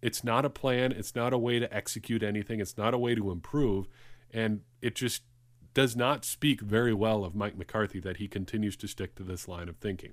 it's 0.02 0.24
not 0.24 0.44
a 0.44 0.50
plan. 0.50 0.92
It's 0.92 1.14
not 1.14 1.32
a 1.32 1.38
way 1.38 1.58
to 1.58 1.72
execute 1.74 2.22
anything. 2.22 2.60
It's 2.60 2.76
not 2.76 2.94
a 2.94 2.98
way 2.98 3.14
to 3.14 3.30
improve, 3.30 3.87
and 4.30 4.60
it 4.82 4.94
just 4.94 5.22
does 5.72 5.96
not 5.96 6.24
speak 6.24 6.60
very 6.60 6.94
well 6.94 7.24
of 7.24 7.34
Mike 7.34 7.56
McCarthy 7.56 8.00
that 8.00 8.18
he 8.18 8.28
continues 8.28 8.76
to 8.76 8.87
stick 8.87 9.14
to 9.16 9.22
this 9.22 9.48
line 9.48 9.68
of 9.68 9.76
thinking. 9.76 10.12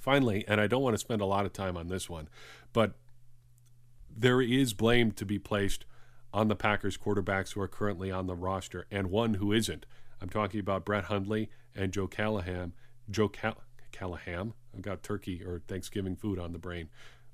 Finally, 0.00 0.44
and 0.48 0.60
I 0.60 0.66
don't 0.66 0.82
want 0.82 0.94
to 0.94 0.98
spend 0.98 1.22
a 1.22 1.26
lot 1.26 1.46
of 1.46 1.52
time 1.52 1.76
on 1.76 1.88
this 1.88 2.10
one, 2.10 2.28
but 2.72 2.94
there 4.14 4.42
is 4.42 4.74
blame 4.74 5.12
to 5.12 5.24
be 5.24 5.38
placed 5.38 5.86
on 6.34 6.48
the 6.48 6.56
Packers 6.56 6.98
quarterbacks 6.98 7.52
who 7.52 7.60
are 7.60 7.68
currently 7.68 8.10
on 8.10 8.26
the 8.26 8.34
roster 8.34 8.86
and 8.90 9.08
one 9.08 9.34
who 9.34 9.52
isn't. 9.52 9.86
I'm 10.20 10.28
talking 10.28 10.58
about 10.58 10.84
Brett 10.84 11.04
Hundley 11.04 11.48
and 11.76 11.92
Joe 11.92 12.08
Callahan. 12.08 12.72
Joe 13.08 13.28
Cal- 13.28 13.62
Callahan. 13.92 14.52
I've 14.74 14.82
got 14.82 15.04
turkey 15.04 15.44
or 15.44 15.62
Thanksgiving 15.68 16.16
food 16.16 16.40
on 16.40 16.52
the 16.52 16.58
brain. 16.58 16.88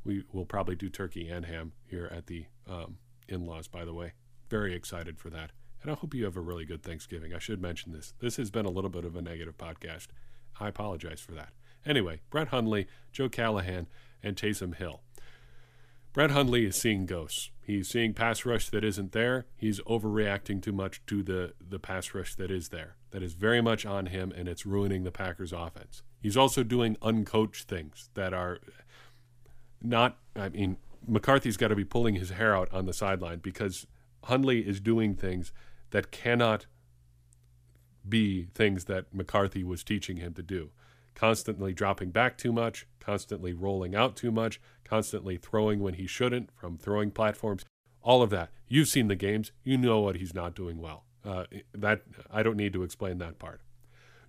We 0.04 0.24
will 0.32 0.44
probably 0.44 0.76
do 0.76 0.90
turkey 0.90 1.30
and 1.30 1.46
ham 1.46 1.72
here 1.86 2.10
at 2.14 2.26
the 2.26 2.44
um, 2.68 2.98
in-laws. 3.26 3.68
By 3.68 3.86
the 3.86 3.94
way, 3.94 4.12
very 4.50 4.74
excited 4.74 5.18
for 5.18 5.30
that, 5.30 5.52
and 5.80 5.90
I 5.90 5.94
hope 5.94 6.14
you 6.14 6.24
have 6.24 6.36
a 6.36 6.42
really 6.42 6.66
good 6.66 6.82
Thanksgiving. 6.82 7.32
I 7.32 7.38
should 7.38 7.60
mention 7.60 7.92
this. 7.92 8.12
This 8.20 8.36
has 8.36 8.50
been 8.50 8.66
a 8.66 8.70
little 8.70 8.90
bit 8.90 9.06
of 9.06 9.16
a 9.16 9.22
negative 9.22 9.56
podcast. 9.56 10.08
I 10.58 10.68
apologize 10.68 11.20
for 11.20 11.32
that. 11.32 11.50
Anyway, 11.86 12.20
Brett 12.28 12.48
Hundley, 12.48 12.86
Joe 13.12 13.30
Callahan, 13.30 13.86
and 14.22 14.36
Taysom 14.36 14.74
Hill. 14.74 15.00
Brett 16.12 16.32
Hundley 16.32 16.66
is 16.66 16.76
seeing 16.76 17.06
ghosts. 17.06 17.50
He's 17.70 17.88
seeing 17.88 18.14
pass 18.14 18.44
rush 18.44 18.68
that 18.70 18.82
isn't 18.82 19.12
there. 19.12 19.46
He's 19.56 19.78
overreacting 19.82 20.60
too 20.60 20.72
much 20.72 21.00
to 21.06 21.22
the, 21.22 21.54
the 21.60 21.78
pass 21.78 22.12
rush 22.12 22.34
that 22.34 22.50
is 22.50 22.70
there. 22.70 22.96
That 23.12 23.22
is 23.22 23.34
very 23.34 23.60
much 23.60 23.86
on 23.86 24.06
him, 24.06 24.32
and 24.36 24.48
it's 24.48 24.66
ruining 24.66 25.04
the 25.04 25.12
Packers' 25.12 25.52
offense. 25.52 26.02
He's 26.20 26.36
also 26.36 26.64
doing 26.64 26.96
uncoached 27.00 27.68
things 27.68 28.10
that 28.14 28.34
are 28.34 28.58
not, 29.80 30.18
I 30.34 30.48
mean, 30.48 30.78
McCarthy's 31.06 31.56
got 31.56 31.68
to 31.68 31.76
be 31.76 31.84
pulling 31.84 32.16
his 32.16 32.30
hair 32.30 32.56
out 32.56 32.72
on 32.72 32.86
the 32.86 32.92
sideline 32.92 33.38
because 33.38 33.86
Hundley 34.24 34.66
is 34.66 34.80
doing 34.80 35.14
things 35.14 35.52
that 35.90 36.10
cannot 36.10 36.66
be 38.08 38.48
things 38.52 38.86
that 38.86 39.14
McCarthy 39.14 39.62
was 39.62 39.84
teaching 39.84 40.16
him 40.16 40.34
to 40.34 40.42
do 40.42 40.70
constantly 41.20 41.74
dropping 41.74 42.10
back 42.10 42.38
too 42.38 42.50
much, 42.50 42.86
constantly 42.98 43.52
rolling 43.52 43.94
out 43.94 44.16
too 44.16 44.30
much, 44.30 44.58
constantly 44.84 45.36
throwing 45.36 45.80
when 45.80 45.92
he 45.92 46.06
shouldn't 46.06 46.50
from 46.56 46.78
throwing 46.78 47.10
platforms. 47.10 47.62
All 48.00 48.22
of 48.22 48.30
that. 48.30 48.48
You've 48.68 48.88
seen 48.88 49.08
the 49.08 49.16
games. 49.16 49.52
You 49.62 49.76
know 49.76 50.00
what 50.00 50.16
he's 50.16 50.32
not 50.32 50.54
doing 50.54 50.78
well. 50.78 51.04
Uh, 51.22 51.44
that 51.74 52.00
I 52.30 52.42
don't 52.42 52.56
need 52.56 52.72
to 52.72 52.82
explain 52.82 53.18
that 53.18 53.38
part. 53.38 53.60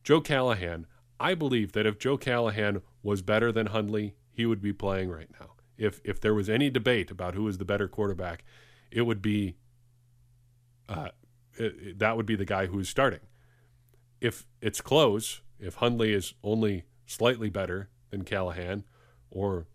Joe 0.03 0.19
Callahan. 0.19 0.85
I 1.17 1.33
believe 1.33 1.71
that 1.71 1.85
if 1.85 1.97
Joe 1.97 2.17
Callahan 2.17 2.81
was 3.01 3.21
better 3.21 3.53
than 3.53 3.67
Hundley, 3.67 4.15
he 4.33 4.45
would 4.45 4.61
be 4.61 4.73
playing 4.73 5.09
right 5.09 5.29
now. 5.39 5.51
If 5.77 6.01
if 6.03 6.19
there 6.19 6.33
was 6.33 6.49
any 6.49 6.69
debate 6.69 7.09
about 7.09 7.35
who 7.35 7.47
is 7.47 7.57
the 7.57 7.63
better 7.63 7.87
quarterback, 7.87 8.43
it 8.91 9.03
would 9.03 9.21
be 9.21 9.55
uh, 10.89 11.09
it, 11.53 11.99
that 11.99 12.17
would 12.17 12.25
be 12.25 12.35
the 12.35 12.43
guy 12.43 12.65
who 12.65 12.79
is 12.79 12.89
starting. 12.89 13.21
If 14.19 14.45
it's 14.61 14.81
close, 14.81 15.41
if 15.61 15.75
Hundley 15.75 16.13
is 16.13 16.33
only 16.43 16.83
slightly 17.05 17.49
better 17.49 17.89
than 18.09 18.23
Callahan 18.23 18.83
or 19.29 19.67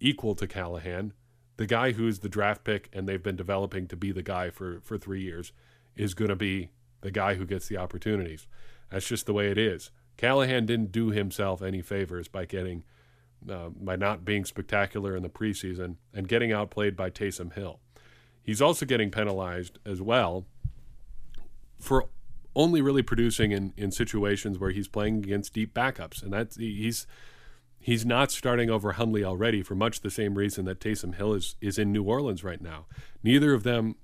equal 0.00 0.34
to 0.34 0.46
Callahan, 0.46 1.12
the 1.56 1.66
guy 1.66 1.92
who's 1.92 2.20
the 2.20 2.28
draft 2.28 2.64
pick 2.64 2.88
and 2.92 3.08
they've 3.08 3.22
been 3.22 3.36
developing 3.36 3.86
to 3.88 3.96
be 3.96 4.10
the 4.10 4.22
guy 4.22 4.50
for, 4.50 4.80
for 4.80 4.98
three 4.98 5.22
years 5.22 5.52
is 5.94 6.14
going 6.14 6.30
to 6.30 6.36
be 6.36 6.70
the 7.02 7.10
guy 7.10 7.34
who 7.34 7.44
gets 7.44 7.68
the 7.68 7.76
opportunities. 7.76 8.46
That's 8.90 9.06
just 9.06 9.26
the 9.26 9.32
way 9.32 9.50
it 9.50 9.58
is. 9.58 9.90
Callahan 10.16 10.66
didn't 10.66 10.92
do 10.92 11.10
himself 11.10 11.62
any 11.62 11.82
favors 11.82 12.28
by 12.28 12.46
getting 12.46 12.84
uh, 13.50 13.70
by 13.70 13.96
not 13.96 14.24
being 14.24 14.44
spectacular 14.44 15.16
in 15.16 15.22
the 15.24 15.28
preseason 15.28 15.96
and 16.14 16.28
getting 16.28 16.52
outplayed 16.52 16.96
by 16.96 17.10
Taysom 17.10 17.52
Hill. 17.52 17.80
He's 18.40 18.62
also 18.62 18.86
getting 18.86 19.10
penalized 19.10 19.80
as 19.84 20.00
well 20.00 20.46
for 21.78 22.08
only 22.54 22.82
really 22.82 23.02
producing 23.02 23.52
in, 23.52 23.72
in 23.76 23.90
situations 23.90 24.58
where 24.58 24.70
he's 24.70 24.88
playing 24.88 25.18
against 25.18 25.54
deep 25.54 25.74
backups, 25.74 26.22
and 26.22 26.32
that's 26.32 26.56
he's 26.56 27.06
he's 27.78 28.04
not 28.06 28.30
starting 28.30 28.70
over 28.70 28.92
Hundley 28.92 29.24
already 29.24 29.62
for 29.62 29.74
much 29.74 30.00
the 30.00 30.10
same 30.10 30.36
reason 30.36 30.64
that 30.66 30.80
Taysom 30.80 31.14
Hill 31.14 31.34
is 31.34 31.56
is 31.60 31.78
in 31.78 31.92
New 31.92 32.02
Orleans 32.02 32.44
right 32.44 32.60
now. 32.60 32.86
Neither 33.22 33.54
of 33.54 33.62
them 33.62 33.96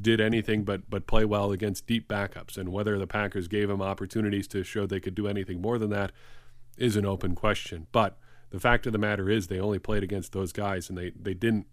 did 0.00 0.20
anything 0.20 0.64
but 0.64 0.88
but 0.90 1.06
play 1.06 1.24
well 1.24 1.52
against 1.52 1.86
deep 1.86 2.08
backups, 2.08 2.56
and 2.56 2.70
whether 2.70 2.98
the 2.98 3.06
Packers 3.06 3.48
gave 3.48 3.70
him 3.70 3.82
opportunities 3.82 4.48
to 4.48 4.64
show 4.64 4.86
they 4.86 5.00
could 5.00 5.14
do 5.14 5.28
anything 5.28 5.60
more 5.60 5.78
than 5.78 5.90
that 5.90 6.12
is 6.76 6.96
an 6.96 7.06
open 7.06 7.34
question. 7.34 7.86
But 7.92 8.18
the 8.50 8.60
fact 8.60 8.86
of 8.86 8.92
the 8.92 8.98
matter 8.98 9.28
is 9.28 9.46
they 9.46 9.60
only 9.60 9.78
played 9.78 10.02
against 10.02 10.32
those 10.32 10.52
guys, 10.52 10.88
and 10.88 10.98
they 10.98 11.10
they 11.10 11.34
didn't 11.34 11.66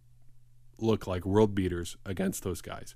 look 0.77 1.07
like 1.07 1.25
world 1.25 1.55
beaters 1.55 1.95
against 2.05 2.43
those 2.43 2.61
guys 2.61 2.95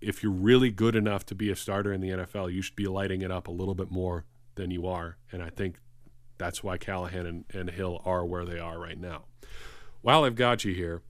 if 0.00 0.22
you're 0.22 0.32
really 0.32 0.70
good 0.70 0.96
enough 0.96 1.24
to 1.26 1.34
be 1.34 1.50
a 1.50 1.56
starter 1.56 1.92
in 1.92 2.00
the 2.00 2.10
NFL, 2.10 2.52
you 2.52 2.62
should 2.62 2.76
be 2.76 2.86
lighting 2.86 3.22
it 3.22 3.30
up 3.30 3.48
a 3.48 3.52
little 3.52 3.74
bit 3.74 3.90
more 3.90 4.24
than 4.56 4.70
you 4.70 4.86
are. 4.86 5.16
And 5.32 5.42
I 5.42 5.50
think 5.50 5.76
That's 6.38 6.62
why 6.62 6.76
Callahan 6.76 7.26
and, 7.26 7.44
and 7.54 7.70
Hill 7.70 8.02
are 8.04 8.24
where 8.24 8.44
they 8.44 8.58
are 8.58 8.78
right 8.78 8.98
now. 8.98 9.24
While 10.02 10.24
I've 10.24 10.36
got 10.36 10.64
you 10.64 10.74
here, 10.74 11.02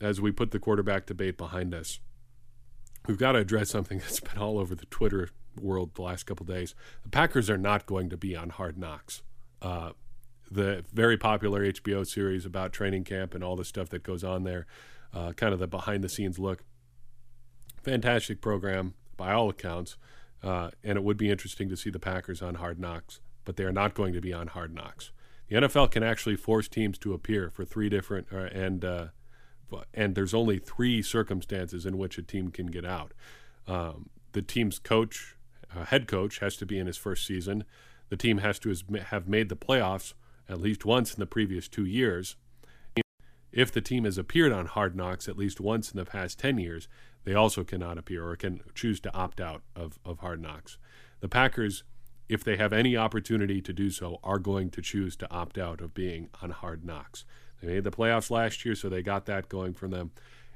as 0.00 0.20
we 0.20 0.32
put 0.32 0.50
the 0.50 0.58
quarterback 0.58 1.06
debate 1.06 1.38
behind 1.38 1.74
us, 1.74 1.98
we've 3.06 3.18
got 3.18 3.32
to 3.32 3.38
address 3.38 3.70
something 3.70 3.98
that's 4.00 4.20
been 4.20 4.38
all 4.38 4.58
over 4.58 4.74
the 4.74 4.86
Twitter 4.86 5.30
world 5.60 5.94
the 5.94 6.02
last 6.02 6.24
couple 6.24 6.44
days. 6.46 6.74
The 7.02 7.08
Packers 7.08 7.48
are 7.48 7.58
not 7.58 7.86
going 7.86 8.10
to 8.10 8.16
be 8.16 8.36
on 8.36 8.50
Hard 8.50 8.76
Knocks. 8.76 9.22
Uh, 9.62 9.92
the 10.50 10.84
very 10.92 11.16
popular 11.16 11.64
HBO 11.64 12.06
series 12.06 12.44
about 12.44 12.72
training 12.72 13.04
camp 13.04 13.34
and 13.34 13.42
all 13.42 13.56
the 13.56 13.64
stuff 13.64 13.88
that 13.90 14.02
goes 14.02 14.22
on 14.22 14.44
there, 14.44 14.66
uh, 15.12 15.32
kind 15.32 15.52
of 15.54 15.58
the 15.58 15.66
behind 15.66 16.04
the 16.04 16.08
scenes 16.08 16.38
look. 16.38 16.64
Fantastic 17.84 18.40
program 18.40 18.94
by 19.16 19.32
all 19.32 19.50
accounts, 19.50 19.96
uh, 20.42 20.70
and 20.82 20.96
it 20.96 21.04
would 21.04 21.18
be 21.18 21.30
interesting 21.30 21.68
to 21.68 21.76
see 21.76 21.90
the 21.90 21.98
Packers 21.98 22.40
on 22.40 22.54
Hard 22.54 22.80
Knocks, 22.80 23.20
but 23.44 23.56
they 23.56 23.64
are 23.64 23.72
not 23.72 23.92
going 23.94 24.14
to 24.14 24.22
be 24.22 24.32
on 24.32 24.48
Hard 24.48 24.74
Knocks. 24.74 25.10
The 25.48 25.56
NFL 25.56 25.90
can 25.90 26.02
actually 26.02 26.36
force 26.36 26.66
teams 26.66 26.96
to 26.98 27.12
appear 27.12 27.50
for 27.50 27.66
three 27.66 27.90
different 27.90 28.28
uh, 28.32 28.48
and 28.52 28.84
uh, 28.84 29.06
and 29.92 30.14
there's 30.14 30.32
only 30.34 30.58
three 30.58 31.02
circumstances 31.02 31.84
in 31.84 31.98
which 31.98 32.16
a 32.16 32.22
team 32.22 32.50
can 32.50 32.66
get 32.66 32.84
out. 32.84 33.12
Um, 33.66 34.08
the 34.32 34.42
team's 34.42 34.78
coach, 34.78 35.36
uh, 35.74 35.84
head 35.84 36.06
coach, 36.06 36.38
has 36.38 36.56
to 36.58 36.66
be 36.66 36.78
in 36.78 36.86
his 36.86 36.96
first 36.96 37.26
season. 37.26 37.64
The 38.08 38.16
team 38.16 38.38
has 38.38 38.58
to 38.60 38.74
have 39.10 39.28
made 39.28 39.48
the 39.48 39.56
playoffs 39.56 40.14
at 40.48 40.60
least 40.60 40.84
once 40.84 41.12
in 41.12 41.20
the 41.20 41.26
previous 41.26 41.68
two 41.68 41.84
years. 41.84 42.36
If 43.52 43.70
the 43.70 43.80
team 43.80 44.04
has 44.04 44.18
appeared 44.18 44.52
on 44.52 44.66
Hard 44.66 44.96
Knocks 44.96 45.28
at 45.28 45.38
least 45.38 45.60
once 45.60 45.92
in 45.92 45.98
the 45.98 46.04
past 46.04 46.38
10 46.40 46.58
years, 46.58 46.88
they 47.24 47.34
also 47.34 47.64
cannot 47.64 47.98
appear 47.98 48.28
or 48.28 48.36
can 48.36 48.60
choose 48.74 49.00
to 49.00 49.14
opt 49.14 49.40
out 49.40 49.62
of, 49.74 49.98
of 50.04 50.18
Hard 50.20 50.40
Knocks. 50.40 50.78
The 51.20 51.28
Packers, 51.28 51.84
if 52.28 52.44
they 52.44 52.56
have 52.56 52.72
any 52.72 52.96
opportunity 52.96 53.60
to 53.62 53.72
do 53.72 53.90
so, 53.90 54.20
are 54.22 54.38
going 54.38 54.70
to 54.70 54.82
choose 54.82 55.16
to 55.16 55.30
opt 55.30 55.58
out 55.58 55.80
of 55.80 55.94
being 55.94 56.28
on 56.42 56.50
Hard 56.50 56.84
Knocks. 56.84 57.24
They 57.60 57.68
made 57.68 57.84
the 57.84 57.90
playoffs 57.90 58.30
last 58.30 58.64
year, 58.64 58.74
so 58.74 58.88
they 58.88 59.02
got 59.02 59.26
that 59.26 59.48
going 59.48 59.74
for 59.74 59.88
them. 59.88 60.10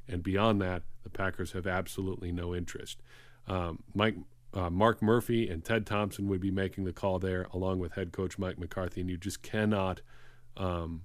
And 0.07 0.23
beyond 0.23 0.61
that, 0.63 0.83
the 1.03 1.11
Packers 1.11 1.53
have 1.53 1.67
absolutely 1.67 2.33
no 2.33 2.55
interest. 2.55 3.03
Um, 3.47 3.83
Mike, 3.95 4.17
uh, 4.53 4.71
Mark 4.71 5.03
Murphy 5.03 5.49
and 5.49 5.65
Ted 5.65 5.87
Thompson 5.87 6.29
would 6.29 6.41
be 6.41 6.51
making 6.51 6.85
the 6.85 6.93
call 6.93 7.19
there, 7.19 7.47
along 7.53 7.79
with 7.79 7.93
head 7.93 8.13
coach 8.13 8.39
Mike 8.39 8.59
McCarthy, 8.59 9.01
and 9.01 9.11
you 9.11 9.17
just 9.17 9.43
cannot, 9.43 10.01
um, 10.57 11.03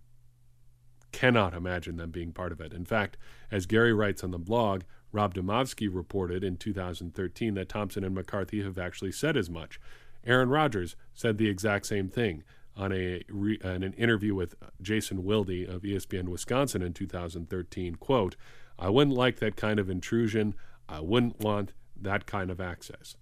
cannot 1.11 1.53
imagine 1.53 1.97
them 1.97 2.11
being 2.11 2.31
part 2.31 2.51
of 2.51 2.59
it. 2.59 2.73
In 2.73 2.85
fact, 2.85 3.17
as 3.51 3.65
Gary 3.65 3.93
writes 3.93 4.23
on 4.23 4.31
the 4.31 4.39
blog, 4.39 4.81
Rob 5.13 5.33
Demovsky 5.33 5.87
reported 5.89 6.43
in 6.43 6.57
2013 6.57 7.53
that 7.53 7.69
Thompson 7.69 8.03
and 8.03 8.15
McCarthy 8.15 8.61
have 8.63 8.77
actually 8.77 9.13
said 9.13 9.37
as 9.37 9.49
much. 9.49 9.79
Aaron 10.25 10.49
Rodgers 10.49 10.95
said 11.13 11.37
the 11.37 11.47
exact 11.47 11.85
same 11.85 12.09
thing 12.09 12.43
on 12.75 12.91
a 12.91 13.21
re, 13.29 13.59
an 13.61 13.83
interview 13.93 14.33
with 14.33 14.55
Jason 14.81 15.23
Wilde 15.23 15.69
of 15.69 15.83
ESPN 15.83 16.29
Wisconsin 16.29 16.81
in 16.81 16.93
2013. 16.93 17.95
"Quote: 17.95 18.35
I 18.79 18.89
wouldn't 18.89 19.15
like 19.15 19.37
that 19.37 19.55
kind 19.55 19.79
of 19.79 19.89
intrusion. 19.89 20.55
I 20.89 20.99
wouldn't 20.99 21.39
want 21.39 21.73
that 21.95 22.25
kind 22.25 22.49
of 22.49 22.59
access. 22.59 23.15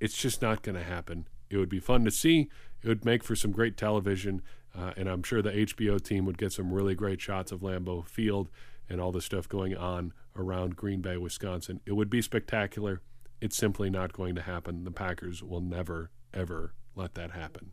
It's 0.00 0.16
just 0.16 0.42
not 0.42 0.62
going 0.62 0.76
to 0.76 0.82
happen. 0.82 1.28
It 1.48 1.56
would 1.56 1.68
be 1.68 1.80
fun 1.80 2.04
to 2.04 2.10
see. 2.10 2.48
It 2.82 2.88
would 2.88 3.04
make 3.04 3.22
for 3.24 3.36
some 3.36 3.52
great 3.52 3.76
television, 3.76 4.42
uh, 4.76 4.92
and 4.96 5.08
I'm 5.08 5.22
sure 5.22 5.42
the 5.42 5.56
HBO 5.56 6.02
team 6.02 6.26
would 6.26 6.38
get 6.38 6.52
some 6.52 6.72
really 6.72 6.94
great 6.94 7.20
shots 7.20 7.52
of 7.52 7.60
Lambeau 7.60 8.04
Field 8.04 8.50
and 8.88 9.00
all 9.00 9.12
the 9.12 9.20
stuff 9.20 9.48
going 9.48 9.76
on 9.76 10.12
around 10.36 10.76
Green 10.76 11.00
Bay, 11.00 11.16
Wisconsin. 11.16 11.80
It 11.86 11.92
would 11.92 12.10
be 12.10 12.22
spectacular. 12.22 13.00
It's 13.40 13.56
simply 13.56 13.90
not 13.90 14.12
going 14.12 14.34
to 14.34 14.42
happen. 14.42 14.84
The 14.84 14.90
Packers 14.90 15.42
will 15.42 15.60
never, 15.60 16.10
ever 16.32 16.72
let 16.94 17.14
that 17.14 17.32
happen. 17.32 17.72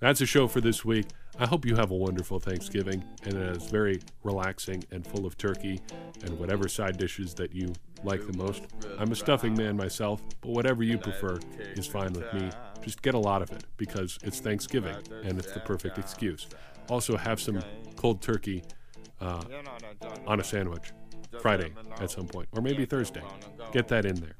That's 0.00 0.20
a 0.20 0.26
show 0.26 0.48
for 0.48 0.60
this 0.60 0.84
week. 0.84 1.06
I 1.38 1.46
hope 1.46 1.64
you 1.64 1.76
have 1.76 1.90
a 1.90 1.96
wonderful 1.96 2.38
Thanksgiving 2.38 3.02
and 3.24 3.34
it's 3.34 3.70
very 3.70 4.00
relaxing 4.22 4.84
and 4.90 5.06
full 5.06 5.24
of 5.24 5.36
turkey 5.36 5.80
and 6.22 6.38
whatever 6.38 6.68
side 6.68 6.98
dishes 6.98 7.34
that 7.34 7.54
you 7.54 7.72
like 8.02 8.26
the 8.26 8.36
most. 8.36 8.64
I'm 8.98 9.10
a 9.12 9.16
stuffing 9.16 9.54
man 9.54 9.76
myself, 9.76 10.22
but 10.42 10.50
whatever 10.50 10.82
you 10.82 10.98
prefer 10.98 11.38
is 11.74 11.86
fine 11.86 12.12
with 12.12 12.32
me. 12.34 12.50
Just 12.82 13.02
get 13.02 13.14
a 13.14 13.18
lot 13.18 13.40
of 13.40 13.50
it 13.50 13.64
because 13.76 14.18
it's 14.22 14.40
Thanksgiving 14.40 14.96
and 15.24 15.38
it's 15.38 15.52
the 15.52 15.60
perfect 15.60 15.98
excuse. 15.98 16.48
Also, 16.88 17.16
have 17.16 17.40
some 17.40 17.60
cold 17.96 18.20
turkey 18.20 18.62
uh, 19.24 19.42
on 20.26 20.40
a 20.40 20.44
sandwich 20.44 20.92
Friday 21.40 21.72
at 22.00 22.10
some 22.10 22.26
point, 22.26 22.48
or 22.52 22.62
maybe 22.62 22.84
Thursday. 22.84 23.22
Get 23.72 23.88
that 23.88 24.04
in 24.04 24.16
there. 24.16 24.36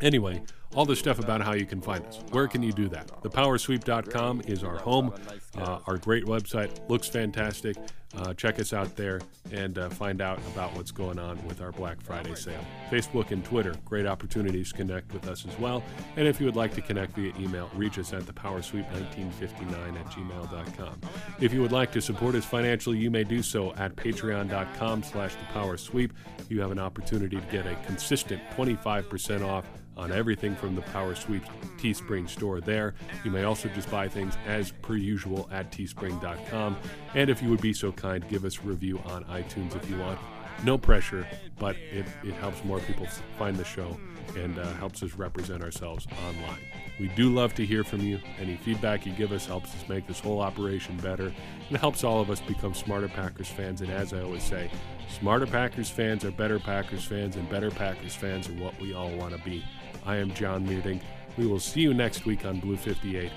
Anyway, 0.00 0.42
all 0.74 0.84
the 0.84 0.96
stuff 0.96 1.18
about 1.18 1.40
how 1.40 1.54
you 1.54 1.66
can 1.66 1.80
find 1.80 2.04
us. 2.06 2.20
Where 2.30 2.46
can 2.46 2.62
you 2.62 2.72
do 2.72 2.88
that? 2.88 3.08
Thepowersweep.com 3.22 4.42
is 4.46 4.62
our 4.62 4.78
home. 4.78 5.14
Uh, 5.56 5.78
our 5.86 5.96
great 5.96 6.24
website 6.24 6.88
looks 6.88 7.08
fantastic. 7.08 7.76
Uh, 8.16 8.32
check 8.32 8.58
us 8.58 8.72
out 8.72 8.96
there 8.96 9.20
and 9.52 9.78
uh, 9.78 9.88
find 9.90 10.22
out 10.22 10.38
about 10.52 10.74
what's 10.74 10.90
going 10.90 11.18
on 11.18 11.42
with 11.46 11.60
our 11.60 11.72
Black 11.72 12.00
Friday 12.00 12.34
sale. 12.34 12.64
Facebook 12.90 13.32
and 13.32 13.44
Twitter, 13.44 13.74
great 13.84 14.06
opportunities 14.06 14.70
to 14.70 14.78
connect 14.78 15.12
with 15.12 15.28
us 15.28 15.44
as 15.46 15.58
well. 15.58 15.82
And 16.16 16.26
if 16.26 16.40
you 16.40 16.46
would 16.46 16.56
like 16.56 16.74
to 16.74 16.80
connect 16.80 17.14
via 17.14 17.34
email, 17.38 17.70
reach 17.74 17.98
us 17.98 18.14
at 18.14 18.22
thepowersweep1959 18.22 20.00
at 20.00 20.06
gmail.com. 20.06 21.00
If 21.40 21.52
you 21.52 21.60
would 21.60 21.72
like 21.72 21.92
to 21.92 22.00
support 22.00 22.34
us 22.34 22.46
financially, 22.46 22.96
you 22.96 23.10
may 23.10 23.24
do 23.24 23.42
so 23.42 23.74
at 23.74 23.94
patreon.com 23.94 25.02
slash 25.02 25.34
thepowersweep. 25.34 26.12
You 26.48 26.62
have 26.62 26.70
an 26.70 26.78
opportunity 26.78 27.36
to 27.36 27.46
get 27.52 27.66
a 27.66 27.74
consistent 27.86 28.40
25% 28.56 29.46
off 29.46 29.66
on 29.98 30.12
everything 30.12 30.54
from 30.54 30.74
the 30.74 30.82
Power 30.82 31.14
Sweep 31.14 31.42
Teespring 31.76 32.28
store 32.28 32.60
there. 32.60 32.94
You 33.24 33.30
may 33.30 33.44
also 33.44 33.68
just 33.68 33.90
buy 33.90 34.08
things 34.08 34.34
as 34.46 34.70
per 34.70 34.96
usual 34.96 35.48
at 35.52 35.70
teespring.com. 35.72 36.76
And 37.14 37.28
if 37.28 37.42
you 37.42 37.50
would 37.50 37.60
be 37.60 37.72
so 37.72 37.92
kind, 37.92 38.26
give 38.28 38.44
us 38.44 38.58
a 38.58 38.62
review 38.62 39.00
on 39.06 39.24
iTunes 39.24 39.76
if 39.76 39.90
you 39.90 39.98
want. 39.98 40.18
No 40.64 40.76
pressure, 40.76 41.26
but 41.58 41.76
it, 41.76 42.06
it 42.24 42.34
helps 42.34 42.64
more 42.64 42.80
people 42.80 43.06
find 43.38 43.56
the 43.56 43.64
show 43.64 43.98
and 44.36 44.58
uh, 44.58 44.72
helps 44.74 45.02
us 45.02 45.14
represent 45.14 45.62
ourselves 45.62 46.06
online. 46.26 46.58
We 46.98 47.08
do 47.08 47.32
love 47.32 47.54
to 47.54 47.64
hear 47.64 47.84
from 47.84 48.00
you. 48.00 48.18
Any 48.40 48.56
feedback 48.56 49.06
you 49.06 49.12
give 49.12 49.30
us 49.30 49.46
helps 49.46 49.74
us 49.74 49.88
make 49.88 50.06
this 50.08 50.18
whole 50.18 50.40
operation 50.40 50.96
better 50.96 51.32
and 51.68 51.78
helps 51.78 52.02
all 52.02 52.20
of 52.20 52.28
us 52.28 52.40
become 52.40 52.74
smarter 52.74 53.08
Packers 53.08 53.48
fans. 53.48 53.82
And 53.82 53.90
as 53.90 54.12
I 54.12 54.22
always 54.22 54.42
say, 54.42 54.68
smarter 55.08 55.46
Packers 55.46 55.88
fans 55.88 56.24
are 56.24 56.32
better 56.32 56.58
Packers 56.58 57.04
fans, 57.04 57.36
and 57.36 57.48
better 57.48 57.70
Packers 57.70 58.16
fans 58.16 58.48
are 58.48 58.54
what 58.54 58.78
we 58.80 58.94
all 58.94 59.10
want 59.12 59.36
to 59.36 59.42
be. 59.44 59.64
I 60.04 60.16
am 60.16 60.32
John 60.34 60.66
Meerding. 60.66 61.00
We 61.36 61.46
will 61.46 61.60
see 61.60 61.80
you 61.80 61.94
next 61.94 62.24
week 62.24 62.44
on 62.44 62.60
Blue 62.60 62.76
58. 62.76 63.30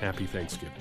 Happy 0.00 0.26
Thanksgiving. 0.26 0.72